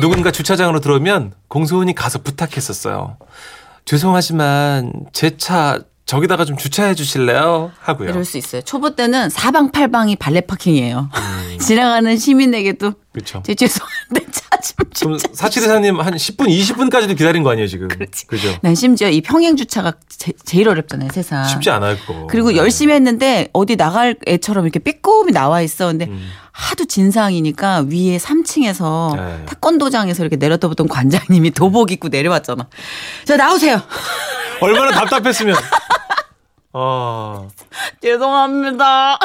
누군가 0.00 0.30
주차장으로 0.30 0.80
들어오면 0.80 1.32
공소원이 1.48 1.94
가서 1.94 2.18
부탁했었어요. 2.20 3.16
죄송하지만 3.86 4.92
제 5.12 5.36
차 5.38 5.80
저기다가 6.06 6.44
좀 6.44 6.56
주차해 6.56 6.94
주실래요? 6.94 7.72
하고요. 7.80 8.10
이럴 8.10 8.24
수 8.24 8.38
있어요. 8.38 8.62
초보 8.62 8.94
때는 8.94 9.28
사방팔방이 9.28 10.14
발레 10.16 10.42
파킹이에요. 10.42 11.10
음. 11.12 11.58
지나가는 11.58 12.16
시민에게도 12.16 12.92
그렇죠. 13.12 13.42
제 13.44 13.56
죄송한데 13.56 14.26
차좀 14.30 14.76
그럼 15.00 15.18
주차. 15.18 15.48
4724님 15.48 15.98
한 15.98 16.14
10분, 16.14 16.46
20분까지도 16.46 17.18
기다린 17.18 17.42
거 17.42 17.50
아니에요, 17.50 17.66
지금? 17.66 17.88
그렇지. 17.88 18.28
그죠? 18.28 18.56
난 18.62 18.76
심지어 18.76 19.08
이 19.10 19.20
평행 19.20 19.56
주차가 19.56 19.94
제, 20.08 20.32
제일 20.44 20.68
어렵잖아요, 20.68 21.08
세상. 21.12 21.42
쉽지 21.44 21.70
않아요, 21.70 21.96
그거. 22.06 22.28
그리고 22.28 22.50
네. 22.52 22.56
열심히 22.58 22.94
했는데 22.94 23.48
어디 23.52 23.74
나갈 23.74 24.14
애처럼 24.28 24.64
이렇게 24.64 24.78
삐꼼이 24.78 25.32
나와 25.32 25.60
있어. 25.60 25.88
근데 25.88 26.04
음. 26.06 26.30
하도 26.52 26.84
진상이니까 26.84 27.86
위에 27.90 28.18
3층에서 28.18 29.16
네. 29.16 29.42
태권도장에서 29.46 30.22
이렇게 30.22 30.36
내려다보던 30.36 30.86
관장님이 30.86 31.50
도복 31.50 31.90
입고 31.90 32.08
내려왔잖아. 32.08 32.68
자, 33.24 33.36
나오세요. 33.36 33.82
얼마나 34.60 34.92
답답했으면. 34.92 35.56
어. 36.78 37.48
죄송합니다. 38.02 39.18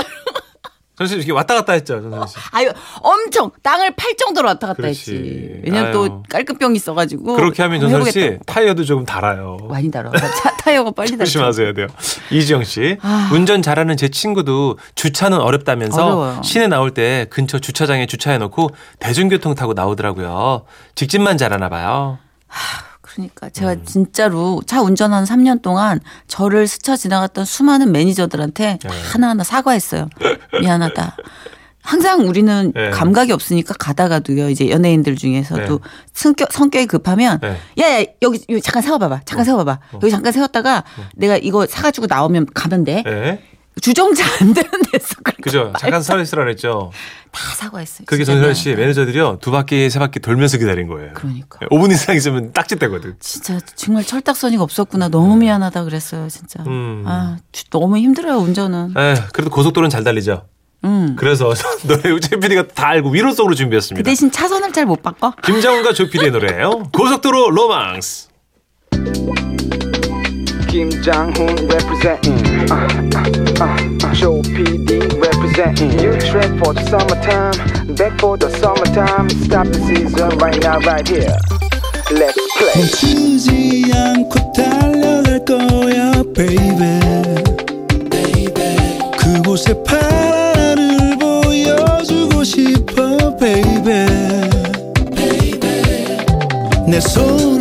전씨 0.98 1.16
이렇게 1.16 1.32
왔다 1.32 1.56
갔다 1.56 1.74
했죠, 1.74 2.00
전선 2.02 2.28
씨. 2.28 2.36
아유, 2.52 2.72
엄청 3.02 3.50
땅을 3.64 3.96
팔 3.96 4.16
정도로 4.16 4.48
왔다 4.50 4.68
갔다 4.68 4.84
그렇지. 4.84 5.00
했지. 5.16 5.62
왜냐면 5.66 5.86
아유. 5.88 5.94
또 5.94 6.24
깔끔병이 6.30 6.76
있어가지고. 6.76 7.36
그렇게 7.36 7.64
하면 7.64 7.82
전선 7.82 8.06
씨 8.12 8.20
해보겠다. 8.20 8.44
타이어도 8.46 8.84
조금 8.86 9.04
달아요. 9.04 9.58
많이 9.68 9.90
달아. 9.90 10.12
차 10.12 10.56
타이어가 10.58 10.92
빨리 10.92 11.12
달아. 11.12 11.26
조심하셔야 11.26 11.74
돼요. 11.74 11.88
이지영 12.30 12.64
씨. 12.64 12.98
아. 13.02 13.32
운전 13.34 13.62
잘하는 13.64 13.98
제 13.98 14.10
친구도 14.10 14.78
주차는 14.96 15.40
어렵다면서 15.42 16.06
어려워요. 16.06 16.42
시내 16.44 16.68
나올 16.68 16.94
때 16.94 17.26
근처 17.32 17.58
주차장에 17.60 18.06
주차해놓고 18.06 18.70
대중교통 19.00 19.56
타고 19.56 19.74
나오더라고요. 19.74 20.66
직진만 20.96 21.38
잘하나 21.38 21.68
봐요. 21.70 22.20
그러니까 23.14 23.50
제가 23.50 23.74
음. 23.74 23.86
진짜로 23.86 24.62
차 24.66 24.82
운전한 24.82 25.24
3년 25.26 25.62
동안 25.62 26.00
저를 26.28 26.68
스쳐 26.68 26.96
지나갔던 26.96 27.46
수많은 27.46 27.92
매니저들한테 27.92 28.80
네. 28.82 28.90
하나하나 29.12 29.44
사과했어요. 29.44 30.10
미안하다. 30.62 31.18
항상 31.84 32.28
우리는 32.28 32.72
네. 32.76 32.90
감각이 32.92 33.32
없으니까 33.32 33.74
가다가도요. 33.74 34.50
이제 34.50 34.70
연예인들 34.70 35.16
중에서도 35.16 35.80
네. 35.80 35.90
성격 36.14 36.54
성격이 36.54 36.86
급하면 36.86 37.40
네. 37.42 37.58
야 37.80 38.02
야 38.02 38.06
여기, 38.22 38.44
여기 38.50 38.62
잠깐 38.62 38.84
세워 38.84 38.98
봐 39.00 39.10
봐. 39.10 39.22
잠깐 39.26 39.46
세워 39.46 39.58
봐 39.58 39.64
봐. 39.66 39.80
여기 39.96 40.12
잠깐 40.12 40.32
세웠다가 40.32 40.84
내가 41.16 41.38
이거 41.38 41.66
사 41.66 41.82
가지고 41.82 42.06
나오면 42.08 42.48
가면 42.54 42.84
돼. 42.84 43.04
네. 43.76 43.82
주정차 43.82 44.24
안 44.42 44.54
되는 44.54 44.70
데서 44.92 45.16
그렇게 45.24 45.42
그죠? 45.42 45.74
잠깐 45.80 46.02
서 46.02 46.20
있으라 46.20 46.44
그랬죠. 46.44 46.92
다 47.32 47.42
사과했어요. 47.56 48.06
그게 48.06 48.24
전선 48.26 48.54
씨. 48.54 48.76
매니저들이요. 48.76 49.40
두 49.42 49.50
바퀴, 49.52 49.90
세 49.90 49.98
바퀴 50.00 50.20
돌면서 50.20 50.58
기다린 50.58 50.88
거예요. 50.88 51.14
그러니까. 51.14 51.60
5분 51.72 51.92
이상 51.92 52.16
있으면 52.16 52.52
딱짓대거든. 52.52 53.16
진짜 53.20 53.60
정말 53.76 54.04
철딱서니가 54.04 54.62
없었구나. 54.64 55.08
너무 55.08 55.38
미안하다 55.38 55.86
그랬어요, 55.86 56.28
진짜. 56.30 56.62
네. 56.64 56.70
음. 56.70 57.04
아, 57.08 57.38
주- 57.54 57.64
너무 57.70 57.98
힘들어요, 57.98 58.38
운전은. 58.38 58.94
에 58.98 59.16
그래도 59.32 59.50
고속도로는 59.50 59.90
잘 59.90 60.04
달리죠. 60.04 60.46
음. 60.84 61.16
그래서 61.18 61.54
노래 61.88 62.10
우재 62.12 62.38
PD가 62.38 62.68
다 62.68 62.88
알고 62.90 63.12
위로송으로 63.12 63.54
그 63.54 63.58
준비했습니다. 63.58 64.04
대신 64.10 64.32
차선을 64.32 64.74
잘 64.74 64.86
못 64.86 65.02
바꿔? 65.02 65.32
김장훈과 65.44 65.94
조PD의 65.94 66.32
노래예요. 66.32 66.90
고속도로 66.92 67.52
로망스. 67.52 68.28
Kim 70.71 70.91
Jong 71.03 71.37
Un 71.39 71.67
representing. 71.69 72.39
Uh, 72.71 72.75
uh, 73.15 73.65
uh, 73.65 74.15
Show 74.15 74.43
PD 74.43 74.91
representing. 75.21 75.93
You 75.99 76.13
trip 76.21 76.51
for 76.61 76.73
the 76.75 76.85
summertime, 76.91 77.95
back 77.95 78.19
for 78.21 78.37
the 78.37 78.51
summertime. 78.59 79.29
Stop 79.31 79.67
the 79.69 79.81
season 79.87 80.39
right 80.39 80.61
now, 80.63 80.79
right 80.81 81.07
here. 81.07 81.37
Let's 82.11 82.39
play. 82.59 82.75
멈추지 82.77 83.91
않고 83.95 84.53
달려갈 84.53 85.45
거야 85.45 86.23
baby 86.35 87.01
그곳에 89.19 89.75
파란 89.85 90.79
하늘 90.79 91.19
보여주고 91.19 92.45
싶어 92.45 93.37
baby 93.37 94.07
내 96.89 97.01
손 97.01 97.60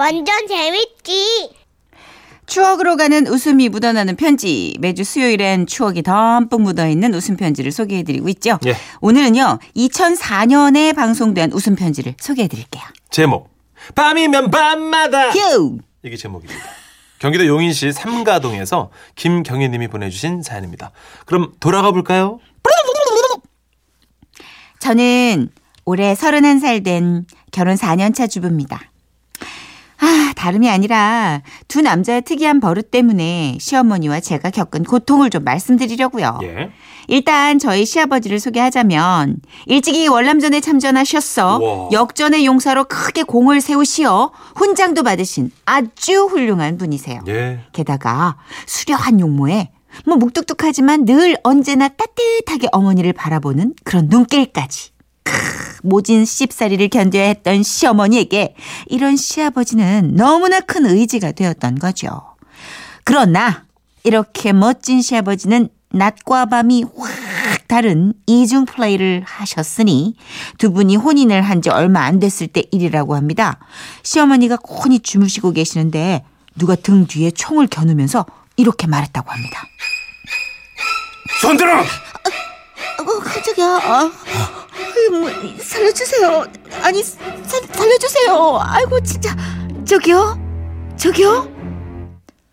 완전 0.00 0.46
재밌지. 0.48 1.50
추억으로 2.46 2.96
가는 2.96 3.26
웃음이 3.26 3.68
묻어나는 3.68 4.16
편지. 4.16 4.74
매주 4.80 5.04
수요일엔 5.04 5.66
추억이 5.66 6.02
덤뿍 6.02 6.62
묻어있는 6.62 7.12
웃음 7.12 7.36
편지를 7.36 7.70
소개해드리고 7.70 8.30
있죠. 8.30 8.58
예. 8.64 8.76
오늘은요, 9.02 9.58
2004년에 9.76 10.96
방송된 10.96 11.52
웃음 11.52 11.76
편지를 11.76 12.14
소개해드릴게요. 12.18 12.82
제목. 13.10 13.50
밤이면 13.94 14.50
밤마다. 14.50 15.32
휴! 15.32 15.76
이게 16.02 16.16
제목입니다. 16.16 16.64
경기도 17.18 17.46
용인시 17.46 17.92
삼가동에서 17.92 18.90
김경희 19.16 19.68
님이 19.68 19.86
보내주신 19.88 20.42
사연입니다. 20.42 20.92
그럼 21.26 21.52
돌아가 21.60 21.92
볼까요? 21.92 22.40
저는 24.78 25.50
올해 25.84 26.14
31살 26.14 26.82
된 26.82 27.26
결혼 27.52 27.76
4년차 27.76 28.30
주부입니다. 28.30 28.89
아, 30.00 30.32
다름이 30.34 30.68
아니라 30.70 31.42
두 31.68 31.82
남자의 31.82 32.22
특이한 32.22 32.60
버릇 32.60 32.90
때문에 32.90 33.58
시어머니와 33.60 34.20
제가 34.20 34.50
겪은 34.50 34.84
고통을 34.84 35.30
좀 35.30 35.44
말씀드리려고요. 35.44 36.38
예. 36.42 36.70
일단 37.08 37.58
저희 37.58 37.84
시아버지를 37.84 38.40
소개하자면 38.40 39.36
일찍이 39.66 40.08
월남전에 40.08 40.60
참전하셨어 40.60 41.58
우와. 41.58 41.88
역전의 41.92 42.46
용사로 42.46 42.84
크게 42.84 43.24
공을 43.24 43.60
세우시어 43.60 44.32
훈장도 44.56 45.02
받으신 45.02 45.50
아주 45.66 46.26
훌륭한 46.30 46.78
분이세요. 46.78 47.20
예. 47.28 47.60
게다가 47.72 48.36
수려한 48.66 49.20
용모에 49.20 49.70
뭐 50.06 50.16
묵뚝뚝하지만 50.16 51.04
늘 51.04 51.36
언제나 51.42 51.88
따뜻하게 51.88 52.68
어머니를 52.72 53.12
바라보는 53.12 53.74
그런 53.84 54.06
눈길까지. 54.08 54.90
크, 55.24 55.32
모진 55.82 56.24
씹사리를 56.24 56.88
견뎌야 56.88 57.24
했던 57.24 57.62
시어머니에게 57.62 58.54
이런 58.86 59.16
시아버지는 59.16 60.14
너무나 60.16 60.60
큰 60.60 60.86
의지가 60.86 61.32
되었던 61.32 61.78
거죠. 61.78 62.22
그러나 63.04 63.64
이렇게 64.04 64.52
멋진 64.52 65.02
시아버지는 65.02 65.68
낮과 65.92 66.46
밤이 66.46 66.84
확 66.96 67.68
다른 67.68 68.12
이중 68.26 68.64
플레이를 68.64 69.22
하셨으니 69.26 70.16
두 70.58 70.72
분이 70.72 70.96
혼인을 70.96 71.42
한 71.42 71.60
지 71.62 71.70
얼마 71.70 72.00
안 72.04 72.18
됐을 72.18 72.46
때 72.48 72.64
일이라고 72.72 73.14
합니다. 73.14 73.58
시어머니가 74.02 74.56
곤히 74.56 74.98
주무시고 75.00 75.52
계시는데 75.52 76.24
누가 76.56 76.74
등 76.74 77.06
뒤에 77.06 77.30
총을 77.30 77.66
겨누면서 77.68 78.26
이렇게 78.56 78.86
말했다고 78.86 79.30
합니다. 79.30 79.62
손들어! 81.40 81.84
어, 83.00 83.18
깜짝이야. 83.20 83.66
아, 83.66 84.10
아유, 84.72 85.10
뭐, 85.10 85.30
살려주세요. 85.58 86.44
아니, 86.82 87.02
살, 87.02 87.62
살려주세요. 87.72 88.58
아이고, 88.62 89.00
진짜. 89.00 89.34
저기요? 89.86 90.38
저기요? 90.96 91.48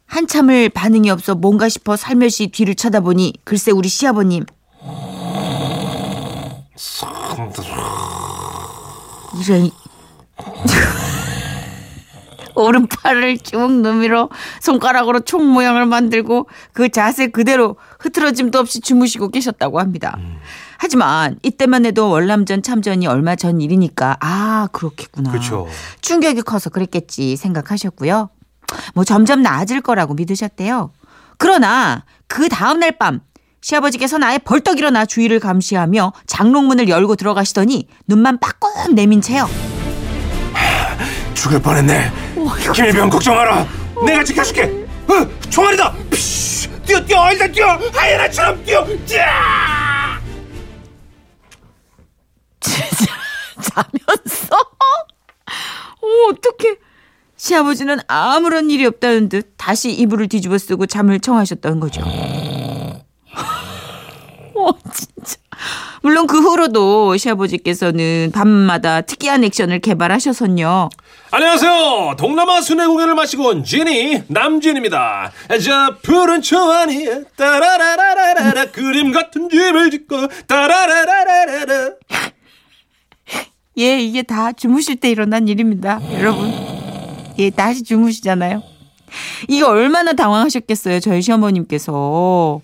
한참을 0.08 0.70
반응이 0.70 1.10
없어 1.10 1.36
뭔가 1.36 1.70
싶어 1.70 1.96
살며시 1.98 2.48
뒤를 2.48 2.76
쳐다보니 2.76 3.34
글쎄 3.44 3.72
우리 3.72 3.90
시아버님 3.90 4.46
이런 9.46 9.70
오른팔을 12.56 13.38
쭉 13.40 13.72
누밀어 13.72 14.30
손가락으로 14.62 15.20
총 15.20 15.46
모양을 15.48 15.86
만들고 15.86 16.48
그 16.74 16.90
자세 16.90 17.28
그대로 17.28 17.76
흐트러짐도 18.00 18.60
없이 18.60 18.80
주무시고 18.82 19.30
계셨다고 19.30 19.80
합니다. 19.80 20.18
하지만 20.78 21.38
이때만 21.44 21.86
해도 21.86 22.10
월남전 22.10 22.62
참전이 22.64 23.08
얼마 23.08 23.36
전 23.36 23.60
일이니까 23.62 24.18
아 24.20 24.68
그렇겠구나. 24.72 25.32
그렇죠. 25.32 25.68
충격이 26.02 26.42
커서 26.44 26.70
그랬겠지 26.70 27.36
생각하셨고요. 27.36 28.30
뭐 28.94 29.04
점점 29.04 29.42
나아질 29.42 29.82
거라고 29.82 30.14
믿으셨대요. 30.14 30.92
그러나 31.38 32.04
그 32.28 32.50
다음 32.50 32.80
날 32.80 32.92
밤 32.98 33.22
시아버지께서는 33.62 34.26
아예 34.28 34.38
벌떡 34.38 34.78
일어나 34.78 35.06
주위를 35.06 35.40
감시하며 35.40 36.14
장롱문을 36.28 36.90
열고 36.90 37.16
들어가시더니 37.16 37.88
눈만 38.08 38.40
빠끔 38.40 38.94
내민 38.96 39.20
채요. 39.22 39.48
죽을 41.34 41.62
뻔했네. 41.62 42.12
김일병 42.74 43.10
걱정 43.10 43.36
마라. 43.36 43.66
내가 44.06 44.24
지켜줄게. 44.24 44.86
어, 45.08 45.28
총알이다. 45.50 45.94
뛰어 46.86 47.04
뛰어 47.06 47.32
일단 47.32 47.52
뛰어. 47.52 47.68
하이에나처럼 47.94 48.64
뛰어. 48.64 48.86
짜! 49.06 50.20
자면서 53.62 54.56
어, 54.56 56.08
어떡해. 56.32 56.76
시아버지는 57.36 58.00
아무런 58.08 58.72
일이 58.72 58.86
없다는 58.86 59.30
듯 59.30 59.54
다시 59.58 59.92
이불을 59.92 60.28
뒤집어 60.28 60.58
쓰고 60.58 60.86
잠을 60.86 61.20
청하셨던 61.20 61.80
거죠. 61.80 62.02
어, 64.56 64.70
진짜. 64.92 65.38
물론 66.02 66.28
그 66.28 66.40
후로도 66.40 67.18
시아버지께서는 67.18 68.32
밤마다 68.34 69.02
특이한 69.02 69.44
액션을 69.44 69.80
개발하셔서요. 69.80 70.90
안녕하세요. 71.40 72.16
동남아 72.18 72.62
순회 72.62 72.88
공연을 72.88 73.14
마치고 73.14 73.50
온 73.50 73.64
지니 73.64 74.24
남진입니다. 74.28 75.32
저 75.64 75.96
푸른 76.02 76.42
초안이 76.42 77.06
따라라라라라 77.36 78.72
그림 78.72 79.12
같은 79.12 79.48
집을 79.48 79.92
짓고 79.92 80.16
따라라라라라 80.48 81.92
예, 83.78 84.00
이게 84.00 84.24
다 84.24 84.52
주무실 84.52 84.96
때 84.96 85.12
일어난 85.12 85.48
일입니다. 85.48 86.02
여러분. 86.14 86.52
예, 87.38 87.52
다시 87.52 87.84
주무시잖아요. 87.84 88.64
이게 89.48 89.64
얼마나 89.64 90.14
당황하셨겠어요, 90.14 91.02
저희 91.02 91.22
시어머님께서. 91.22 92.62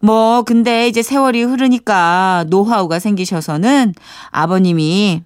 뭐, 0.00 0.42
근데 0.42 0.86
이제 0.86 1.02
세월이 1.02 1.42
흐르니까 1.42 2.44
노하우가 2.50 3.00
생기셔서는 3.00 3.94
아버님이 4.30 5.24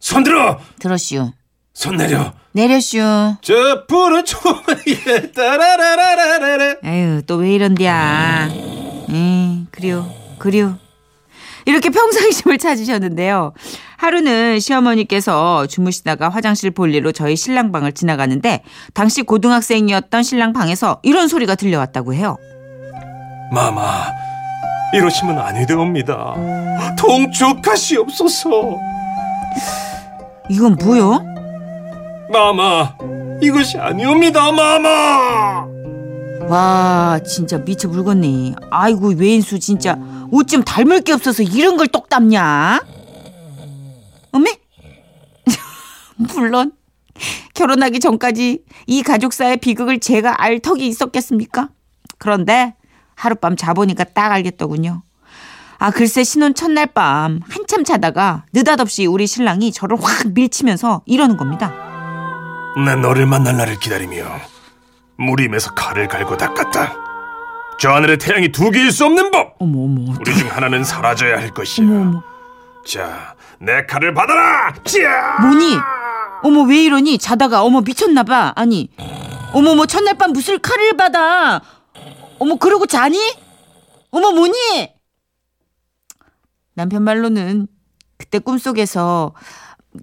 손들어 0.00 0.58
들었슈. 0.80 1.30
손 1.76 1.98
내려 1.98 2.32
내려슈. 2.52 2.96
저 3.42 3.84
푸른 3.86 4.24
초안이 4.24 5.32
따라라라라라 5.34 6.76
아유, 6.82 7.22
또왜 7.26 7.52
이런디야. 7.52 8.48
음, 9.10 9.66
그래요. 9.70 10.10
그래요. 10.38 10.78
이렇게 11.66 11.90
평상심을 11.90 12.56
찾으셨는데요. 12.56 13.52
하루는 13.98 14.58
시어머니께서 14.58 15.66
주무시다가 15.66 16.30
화장실 16.30 16.70
볼 16.70 16.94
일로 16.94 17.12
저희 17.12 17.36
신랑 17.36 17.72
방을 17.72 17.92
지나가는데 17.92 18.62
당시 18.94 19.20
고등학생이었던 19.20 20.22
신랑 20.22 20.54
방에서 20.54 21.00
이런 21.02 21.28
소리가 21.28 21.56
들려왔다고 21.56 22.14
해요. 22.14 22.38
마마 23.52 24.06
이러시면 24.94 25.38
아니 25.38 25.66
되옵니다. 25.66 26.36
통촉하시옵소서. 26.98 28.48
이건 30.48 30.76
뭐요? 30.76 31.35
마마 32.32 32.96
이것이 33.42 33.78
아니옵니다 33.78 34.50
마마. 34.52 35.66
와, 36.48 37.18
진짜 37.26 37.58
미쳐 37.58 37.88
물겠네. 37.88 38.54
아이고, 38.70 39.14
외인수 39.16 39.58
진짜 39.58 39.98
옷좀 40.30 40.62
닮을 40.62 41.00
게 41.00 41.12
없어서 41.12 41.42
이런 41.42 41.76
걸 41.76 41.88
똑 41.88 42.08
닮냐? 42.08 42.80
어메? 44.32 44.58
물론 46.34 46.72
결혼하기 47.54 47.98
전까지 48.00 48.62
이 48.86 49.02
가족사의 49.02 49.56
비극을 49.58 49.98
제가 49.98 50.40
알 50.42 50.60
턱이 50.60 50.86
있었겠습니까? 50.86 51.70
그런데 52.18 52.74
하룻밤 53.16 53.56
자보니까 53.56 54.04
딱 54.04 54.30
알겠더군요. 54.32 55.02
아, 55.78 55.90
글쎄 55.90 56.22
신혼 56.22 56.54
첫날 56.54 56.86
밤 56.86 57.40
한참 57.48 57.82
자다가 57.84 58.44
느닷없이 58.52 59.06
우리 59.06 59.26
신랑이 59.26 59.72
저를 59.72 59.98
확 60.00 60.28
밀치면서 60.32 61.02
이러는 61.06 61.36
겁니다. 61.36 61.85
난 62.84 63.00
너를 63.00 63.26
만날 63.26 63.56
날을 63.56 63.78
기다리며 63.78 64.24
무림에서 65.16 65.72
칼을 65.74 66.08
갈고 66.08 66.36
닦았다. 66.36 66.94
저 67.78 67.90
하늘에 67.92 68.16
태양이 68.18 68.52
두 68.52 68.70
개일 68.70 68.90
수 68.92 69.04
없는 69.06 69.30
법. 69.30 69.56
어머, 69.58 69.84
어머. 69.84 70.14
우리 70.20 70.34
중 70.36 70.50
하나는 70.50 70.84
사라져야 70.84 71.38
할 71.38 71.50
것이야. 71.50 71.86
어머, 71.86 72.00
어머. 72.00 72.22
자, 72.86 73.34
내 73.58 73.84
칼을 73.86 74.12
받아라. 74.14 74.74
자. 74.84 75.38
뭐니? 75.40 75.76
어머 76.42 76.62
왜 76.62 76.84
이러니? 76.84 77.18
자다가 77.18 77.62
어머 77.62 77.80
미쳤나 77.80 78.22
봐. 78.22 78.52
아니 78.56 78.90
어머 79.52 79.74
뭐 79.74 79.86
첫날 79.86 80.16
밤 80.18 80.32
무슨 80.32 80.60
칼을 80.60 80.96
받아? 80.96 81.62
어머 82.38 82.56
그러고 82.56 82.86
자니? 82.86 83.18
어머 84.10 84.32
뭐니? 84.32 84.92
남편 86.74 87.02
말로는 87.02 87.68
그때 88.18 88.38
꿈속에서 88.38 89.32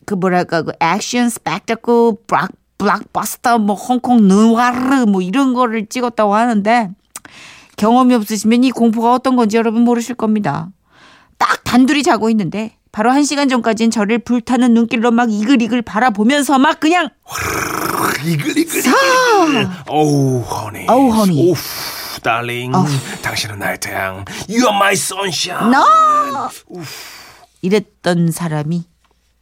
그 0.08 0.16
뭐랄까 0.16 0.64
그 0.64 0.72
액션 0.80 1.30
스펙타클 1.30 2.14
블락 2.28 2.50
블락버스터 2.84 3.60
뭐 3.60 3.76
홍콩 3.76 4.28
느와르 4.28 5.06
뭐 5.06 5.22
이런 5.22 5.54
거를 5.54 5.86
찍었다고 5.88 6.36
하는데 6.36 6.90
경험이 7.78 8.16
없으시면 8.16 8.66
이 8.66 8.72
공포가 8.72 9.14
어떤 9.14 9.36
건지 9.38 9.56
여러분 9.58 9.84
모르실 9.84 10.16
겁니다. 10.16 10.70
딱 11.38 11.64
단둘이 11.64 12.04
자고 12.04 12.30
있는데 12.30 12.76
바로 12.92 13.10
한 13.12 13.24
시간 13.24 13.48
전까지는 13.50 13.90
저를 13.90 14.20
불타는 14.20 14.74
눈길로 14.74 15.12
막 15.12 15.32
이글이글 15.32 15.82
바라보면서 15.82 16.60
막 16.60 16.80
그냥 16.80 17.10
이글 18.26 18.58
이글 18.58 18.82
이글. 18.82 19.68
오우 19.90 20.42
허니. 20.42 20.86
어우, 20.88 21.14
honey. 21.14 21.50
오우 21.50 21.56
달링. 22.22 22.72
당신은 23.22 23.60
나의 23.60 23.80
태양. 23.80 24.26
You 24.48 24.68
are 24.68 24.76
my 24.76 24.94
sunshine. 24.94 25.72
너 25.72 26.50
이랬던 27.62 28.32
사람이 28.32 28.86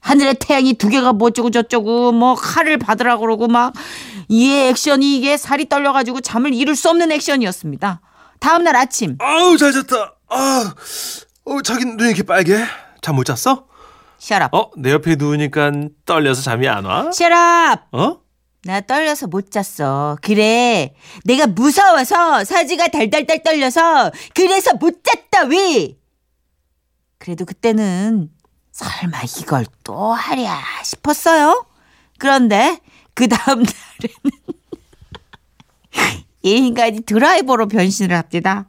하늘에 0.02 0.34
태양이 0.34 0.74
두 0.74 0.90
개가 0.90 1.14
뭐 1.14 1.28
어쩌고 1.30 1.52
저쩌고 1.52 2.12
뭐 2.12 2.36
칼을 2.36 2.78
받으라 2.78 3.18
그러고 3.18 3.48
막이 3.48 4.52
액션이 4.52 5.18
이게 5.18 5.38
살이 5.38 5.70
떨려가지고 5.70 6.22
잠을 6.22 6.54
이룰 6.54 6.76
수 6.76 6.90
없는 6.90 7.12
액션이었습니다. 7.12 8.02
다음 8.40 8.64
날 8.64 8.76
아침 8.76 9.16
아우 9.20 9.58
잘 9.58 9.72
잤다. 9.72 10.16
아, 10.30 10.74
어 11.46 11.62
자기 11.62 11.86
눈이 11.86 12.10
이렇게 12.10 12.24
빨개? 12.24 12.58
잠 13.02 13.16
못 13.16 13.24
잤어? 13.26 13.66
셔랍 14.18 14.54
어, 14.54 14.70
내 14.78 14.92
옆에 14.92 15.16
누우니까 15.16 15.72
떨려서 16.06 16.42
잠이 16.42 16.68
안 16.68 16.86
와? 16.86 17.12
셔랍 17.12 17.88
어? 17.92 18.20
나 18.64 18.80
떨려서 18.82 19.26
못 19.28 19.50
잤어. 19.50 20.18
그래. 20.22 20.94
내가 21.26 21.48
무서워서 21.48 22.44
사지가 22.44 22.90
달달달 22.90 23.42
떨려서 23.42 24.12
그래서 24.36 24.74
못 24.76 25.04
잤다, 25.04 25.46
왜? 25.46 25.96
그래도 27.18 27.46
그때는 27.46 28.30
설마 28.84 29.22
이걸 29.40 29.66
또 29.84 30.14
하랴 30.14 30.60
싶었어요. 30.84 31.66
그런데 32.18 32.80
그 33.14 33.28
다음 33.28 33.60
날에는 33.64 34.32
이 36.44 36.52
인간이 36.52 37.02
드라이버로 37.02 37.68
변신을 37.68 38.16
합니다. 38.16 38.66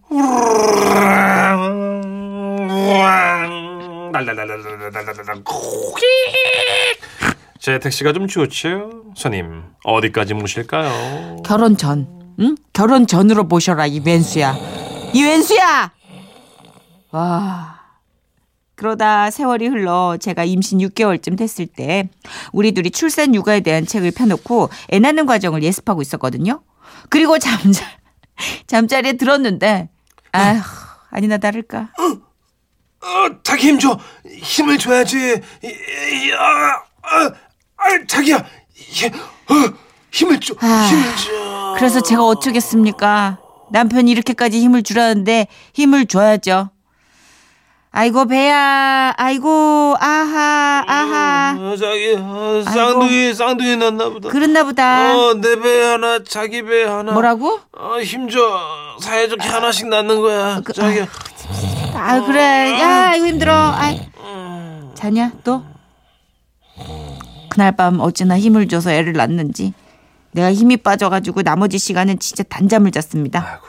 제 7.58 7.78
택시가 7.78 8.12
좀 8.12 8.26
좋지요? 8.26 8.90
손님, 9.14 9.62
어디까지 9.84 10.34
모실까요? 10.34 11.36
결혼 11.44 11.76
전, 11.76 12.34
응? 12.40 12.56
결혼 12.72 13.06
전으로 13.06 13.44
모셔라 13.44 13.86
이 13.86 14.00
왼수야, 14.04 14.56
이 15.14 15.22
왼수야. 15.22 15.92
와. 17.12 17.81
그러다 18.86 19.30
세월이 19.30 19.68
흘러 19.68 20.16
제가 20.20 20.42
임신 20.42 20.80
6개월쯤 20.80 21.38
됐을 21.38 21.68
때 21.68 22.10
우리 22.52 22.72
둘이 22.72 22.90
출산 22.90 23.32
육아에 23.32 23.60
대한 23.60 23.86
책을 23.86 24.10
펴놓고 24.10 24.70
애 24.90 24.98
낳는 24.98 25.24
과정을 25.26 25.62
예습하고 25.62 26.02
있었거든요. 26.02 26.64
그리고 27.08 27.38
잠자 27.38 27.84
잠자리에 28.66 29.12
들었는데 29.12 29.88
아휴 30.32 30.60
아니나 31.10 31.38
다를까 31.38 31.92
어, 31.96 33.42
자기 33.44 33.68
힘 33.68 33.78
줘. 33.78 33.96
힘을 34.26 34.78
줘야지. 34.78 35.40
아, 36.36 36.82
아, 37.02 37.32
아, 37.76 38.06
자기야. 38.08 38.36
예, 38.36 39.06
어, 39.06 39.74
힘을 40.12 40.40
줘. 40.40 40.54
아. 40.60 40.86
힘을 40.88 41.16
줘. 41.16 41.74
그래서 41.78 42.00
제가 42.00 42.24
어쩌겠습니까? 42.24 43.38
남편이 43.72 44.10
이렇게까지 44.10 44.60
힘을 44.60 44.82
주라는데 44.84 45.48
힘을 45.72 46.06
줘야죠. 46.06 46.70
아이고 47.94 48.24
배야, 48.24 49.12
아이고 49.18 49.94
아하 50.00 50.82
아하. 50.86 51.56
어, 51.60 51.76
자기 51.76 52.14
어, 52.18 52.62
쌍둥이 52.64 53.34
쌍둥이 53.34 53.76
났나 53.76 54.08
보다. 54.08 54.28
그랬나 54.30 54.64
보다. 54.64 55.14
어, 55.14 55.34
내 55.34 55.56
배 55.56 55.82
하나, 55.84 56.18
자기 56.24 56.62
배 56.62 56.84
하나. 56.84 57.12
뭐라고? 57.12 57.60
어, 57.76 58.00
힘 58.00 58.30
줘. 58.30 58.40
사이좋게 58.98 59.46
하나씩 59.46 59.88
낳는 59.88 60.22
거야. 60.22 60.62
그, 60.64 60.72
자기야. 60.72 61.06
아 61.94 62.20
그래. 62.22 62.80
야 62.80 63.14
이거 63.14 63.26
힘들어. 63.26 63.52
아 63.54 63.94
자냐 64.94 65.32
또? 65.44 65.62
그날 67.50 67.76
밤 67.76 68.00
어찌나 68.00 68.38
힘을 68.38 68.68
줘서 68.68 68.90
애를 68.90 69.12
낳는지 69.12 69.74
내가 70.30 70.50
힘이 70.50 70.78
빠져가지고 70.78 71.42
나머지 71.42 71.76
시간은 71.78 72.18
진짜 72.20 72.42
단잠을 72.44 72.90
잤습니다. 72.90 73.60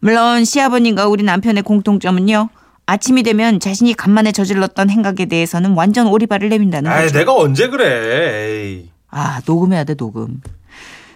물론 0.00 0.44
시아버님과 0.44 1.08
우리 1.08 1.24
남편의 1.24 1.64
공통점은요. 1.64 2.48
아침이 2.86 3.24
되면 3.24 3.58
자신이 3.58 3.94
간만에 3.94 4.30
저질렀던 4.30 4.90
행각에 4.90 5.26
대해서는 5.26 5.72
완전 5.74 6.06
오리발을 6.06 6.48
내민다는 6.48 6.90
아이, 6.90 7.02
거죠. 7.06 7.18
내가 7.18 7.34
언제 7.34 7.68
그래. 7.68 8.64
에이. 8.64 8.90
아, 9.10 9.40
녹음해야 9.44 9.82
돼, 9.84 9.94
녹음. 9.94 10.40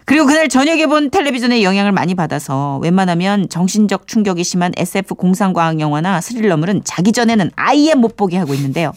그리고 0.04 0.26
그날 0.26 0.48
저녁에 0.48 0.86
본 0.86 1.10
텔레비전의 1.10 1.62
영향을 1.62 1.92
많이 1.92 2.16
받아서 2.16 2.78
웬만하면 2.82 3.48
정신적 3.48 4.08
충격이 4.08 4.42
심한 4.42 4.72
SF 4.76 5.14
공상과학 5.14 5.78
영화나 5.78 6.20
스릴러물은 6.20 6.82
자기 6.84 7.12
전에는 7.12 7.52
아예 7.54 7.94
못 7.94 8.16
보게 8.16 8.36
하고 8.36 8.52
있는데요. 8.54 8.92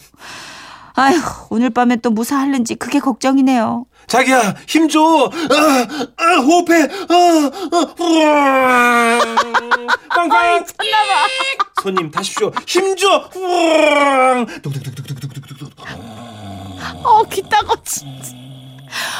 아휴, 0.96 1.20
오늘 1.50 1.70
밤에 1.70 1.96
또 1.96 2.10
무사할는지 2.10 2.76
그게 2.76 3.00
걱정이네요. 3.00 3.86
자기야, 4.06 4.54
힘 4.68 4.88
줘. 4.88 5.00
아, 5.00 5.86
아, 6.16 6.36
호흡해. 6.40 6.82
아, 6.84 7.50
아, 7.72 7.94
우와. 8.00 9.18
빵빵. 10.14 10.64
손님, 11.82 12.10
다십시오. 12.10 12.52
힘 12.66 12.96
줘. 12.96 13.28
우와. 13.34 14.44
뚝뚝뚝뚝뚝뚝뚝뚝. 14.62 15.70
어, 17.02 17.22
귀 17.24 17.42
따가 17.48 17.74
진짜. 17.84 18.30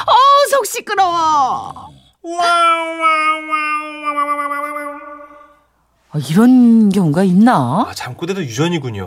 어, 0.06 0.12
속 0.50 0.66
시끄러워. 0.66 1.90
아, 6.10 6.18
이런 6.30 6.90
경우가 6.90 7.24
있나? 7.24 7.86
아, 7.88 7.92
잠꼬대도 7.94 8.42
유전이군요. 8.42 9.04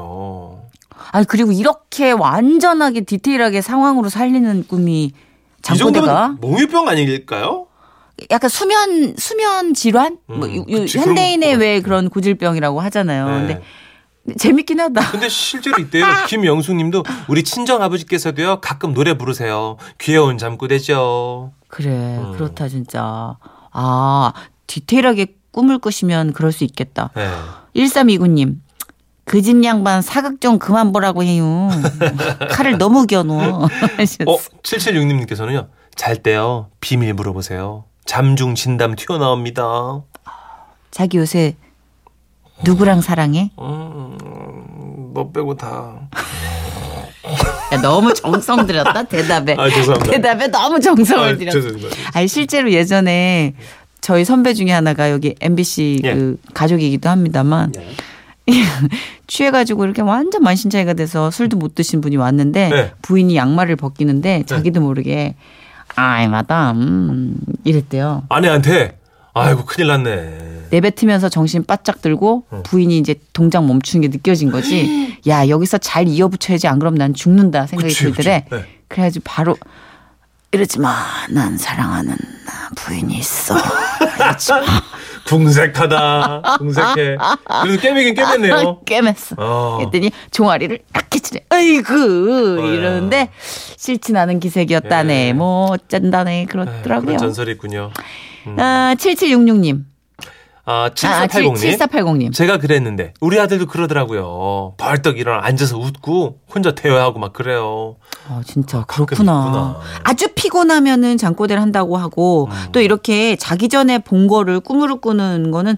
아니 1.12 1.26
그리고 1.26 1.52
이렇게 1.52 2.12
완전하게 2.12 3.02
디테일하게 3.02 3.62
상황으로 3.62 4.10
살리는 4.10 4.66
꿈이 4.68 5.14
정도면 5.62 6.38
몽유병 6.42 6.88
아닐까요? 6.88 7.68
약간 8.32 8.50
수면 8.50 9.16
수면 9.18 9.74
질환 9.74 10.18
뭐 10.26 10.48
음, 10.48 10.56
요- 10.56 10.60
요 10.62 10.66
그치, 10.82 10.98
현대인의 10.98 11.50
그런 11.50 11.60
것 11.60 11.66
왜. 11.66 11.82
그런 11.82 12.10
고질병이라고 12.10 12.82
하잖아요. 12.82 13.26
네. 13.30 13.38
근데 13.48 13.64
재밌긴 14.38 14.80
하다. 14.80 15.12
근데 15.12 15.30
실제로 15.30 15.78
있대요. 15.82 16.04
김영숙 16.28 16.76
님도 16.76 17.04
우리 17.28 17.44
친정 17.44 17.82
아버지께서도요 17.84 18.60
가끔 18.62 18.94
노래 18.94 19.18
부르세요. 19.18 19.78
귀여운 20.00 20.38
잠꼬대죠. 20.38 21.52
그래 21.68 21.90
음. 21.90 22.34
그렇다 22.34 22.68
진짜. 22.70 23.38
아 23.72 24.34
디테일하게 24.68 25.36
꿈을 25.52 25.78
꾸시면 25.80 26.34
그럴 26.34 26.52
수 26.52 26.64
있겠다. 26.64 27.12
네. 27.16 27.30
1329님. 27.76 28.58
그 29.28 29.42
집 29.42 29.62
양반 29.66 30.02
사각 30.02 30.40
좀 30.40 30.58
그만 30.58 30.94
보라고 30.94 31.22
해요. 31.24 31.70
칼을 32.50 32.78
너무 32.78 33.06
겨누어. 33.06 33.66
어 33.66 34.38
776님께서는요 34.64 35.68
잘 35.96 36.16
때요 36.18 36.70
비밀 36.80 37.14
물어보세요. 37.14 37.84
잠중 38.06 38.56
진담 38.56 38.96
튀어나옵니다. 38.96 40.02
자기 40.92 41.18
요새 41.18 41.56
누구랑 42.64 43.02
사랑해? 43.02 43.52
음, 43.60 45.12
너 45.14 45.30
빼고 45.32 45.56
다. 45.58 46.10
야, 47.74 47.82
너무 47.82 48.14
정성 48.14 48.66
들였다 48.66 49.04
대답에. 49.04 49.56
아, 49.60 49.70
죄송합니다. 49.70 50.12
대답에 50.12 50.48
너무 50.48 50.80
정성을 50.80 51.22
아, 51.34 51.38
들였다. 51.38 51.52
죄송합니다. 51.60 51.96
아니 52.14 52.28
실제로 52.30 52.72
예전에 52.72 53.54
저희 54.00 54.24
선배 54.24 54.54
중에 54.54 54.72
하나가 54.72 55.12
여기 55.12 55.36
MBC 55.42 56.00
예. 56.06 56.14
그 56.14 56.38
가족이기도 56.54 57.10
합니다만 57.10 57.74
취해가지고 59.28 59.86
이렇게 59.86 60.02
완전 60.02 60.42
만신 60.42 60.70
차이가 60.70 60.94
돼서 60.94 61.32
술도 61.32 61.58
못 61.58 61.76
드신 61.76 62.02
분이 62.02 62.16
왔는데 62.16 62.70
네. 62.70 62.92
부인이 63.02 63.36
양말을 63.36 63.76
벗기는데 63.76 64.44
자기도 64.46 64.82
모르게 64.82 65.36
아이 65.96 66.28
마담 66.28 67.36
이랬대요. 67.64 68.24
아내한테 68.30 68.98
아이고 69.34 69.66
큰일 69.66 69.88
났네. 69.88 70.68
내뱉으면서 70.70 71.30
정신 71.30 71.64
바짝 71.64 72.02
들고 72.02 72.46
어. 72.50 72.64
부인이 72.66 72.98
이제 72.98 73.16
동작 73.34 73.66
멈추는 73.66 74.02
게 74.02 74.08
느껴진 74.10 74.52
거지. 74.52 75.18
야 75.28 75.48
여기서 75.48 75.78
잘 75.78 76.08
이어붙여야지 76.08 76.68
안 76.68 76.80
그럼 76.80 76.96
난 76.96 77.14
죽는다 77.14 77.68
생각이 77.68 77.94
그치, 77.94 78.06
들더래. 78.06 78.46
네. 78.50 78.66
그래가지고 78.88 79.24
바로 79.26 79.58
이러지 80.52 80.80
마. 80.80 80.96
난 81.30 81.58
사랑하는 81.58 82.12
나 82.46 82.70
부인이 82.76 83.18
있어. 83.18 83.56
이러지 84.18 84.52
마. 84.54 84.62
궁색하다. 85.28 86.42
궁색해. 86.58 87.18
그래도 87.62 87.82
깨매긴 87.82 88.16
깨맸네요. 88.16 88.86
깨맸어. 88.86 89.36
어. 89.40 89.78
그랬더니 89.80 90.12
종아리를 90.32 90.80
이렇게 90.96 91.20
치래. 91.20 91.42
아이고 91.50 91.94
어휴. 91.94 92.74
이러는데 92.74 93.30
싫진 93.76 94.16
않은 94.16 94.40
기색이었다네. 94.40 95.28
예. 95.28 95.34
뭐 95.34 95.72
어쩐다네 95.72 96.46
그렇더라고요. 96.46 97.18
전설이 97.18 97.52
있군요. 97.52 97.92
아, 98.58 98.96
7766님. 98.98 99.84
아, 100.70 100.84
아, 100.84 100.90
7480님. 100.90 101.78
7480님. 101.78 102.34
제가 102.34 102.58
그랬는데 102.58 103.14
우리 103.22 103.40
아들도 103.40 103.68
그러더라고요. 103.68 104.74
벌떡 104.76 105.18
일어나 105.18 105.40
앉아서 105.46 105.78
웃고 105.78 106.40
혼자 106.54 106.76
대화하고 106.76 107.20
막 107.20 107.32
그래요. 107.32 107.96
아, 108.28 108.42
진짜 108.46 108.84
그렇구나. 108.84 109.80
아주 110.04 110.28
피곤하면은 110.36 111.18
잠꼬대를 111.18 111.62
한다고 111.62 111.96
하고 111.96 112.50
음. 112.52 112.72
또 112.74 112.82
이렇게 112.82 113.38
자기 113.38 113.70
전에 113.70 114.00
본 114.00 114.28
거를 114.28 114.60
꿈으로 114.60 115.00
꾸는 115.00 115.52
거는 115.52 115.78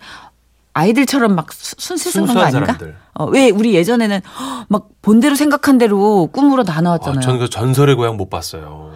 아이들처럼 0.73 1.35
막 1.35 1.51
수- 1.51 1.75
순수한 1.77 2.27
거 2.33 2.39
아닌가? 2.41 2.65
사람들. 2.73 2.95
어, 3.15 3.25
왜 3.25 3.49
우리 3.49 3.73
예전에는 3.73 4.21
막 4.69 4.87
본대로 5.01 5.35
생각한 5.35 5.77
대로 5.77 6.27
꿈으로 6.31 6.63
다 6.63 6.75
아, 6.77 6.81
나왔잖아요. 6.81 7.21
저는 7.21 7.39
그 7.39 7.49
전설의 7.49 7.95
고향 7.95 8.15
못 8.17 8.29
봤어요. 8.29 8.91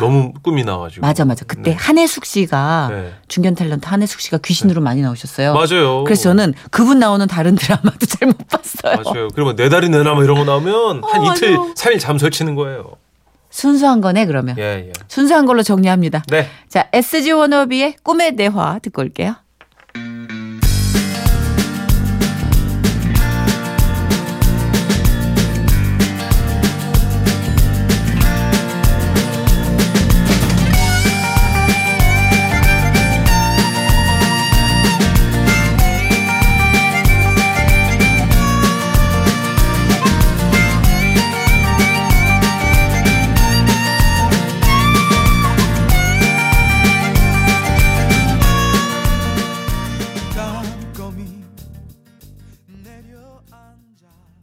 너무 0.00 0.32
꿈이 0.42 0.64
나와가지고. 0.64 1.00
맞아 1.06 1.24
맞아. 1.24 1.44
그때 1.46 1.70
네. 1.70 1.76
한혜숙 1.76 2.24
씨가 2.24 2.88
네. 2.90 3.12
중견 3.28 3.54
탤런트 3.54 3.86
한혜숙 3.86 4.20
씨가 4.20 4.38
귀신으로 4.38 4.80
많이 4.80 5.00
나오셨어요. 5.00 5.54
맞아요. 5.54 6.04
그래서 6.04 6.24
저는 6.24 6.54
그분 6.70 6.98
나오는 6.98 7.26
다른 7.26 7.54
드라마도 7.54 8.06
잘 8.06 8.28
못 8.28 8.36
봤어요. 8.48 9.02
맞아요. 9.04 9.28
그리고 9.34 9.54
내 9.56 9.68
다리 9.68 9.88
내놔 9.88 10.14
뭐 10.14 10.24
이런 10.24 10.36
거 10.36 10.44
나오면 10.44 11.02
한 11.04 11.20
어, 11.20 11.32
이틀, 11.32 11.56
맞아. 11.56 11.72
삼일 11.76 11.98
잠 11.98 12.18
설치는 12.18 12.54
거예요. 12.54 12.84
순수한 13.50 14.00
거네 14.02 14.26
그러면. 14.26 14.56
예, 14.58 14.88
예. 14.88 14.92
순수한 15.08 15.46
걸로 15.46 15.62
정리합니다. 15.62 16.22
네. 16.28 16.48
자, 16.68 16.88
SG 16.92 17.32
워너비의 17.32 17.96
꿈의 18.02 18.36
대화 18.36 18.78
듣고 18.80 19.00
올게요. 19.02 19.36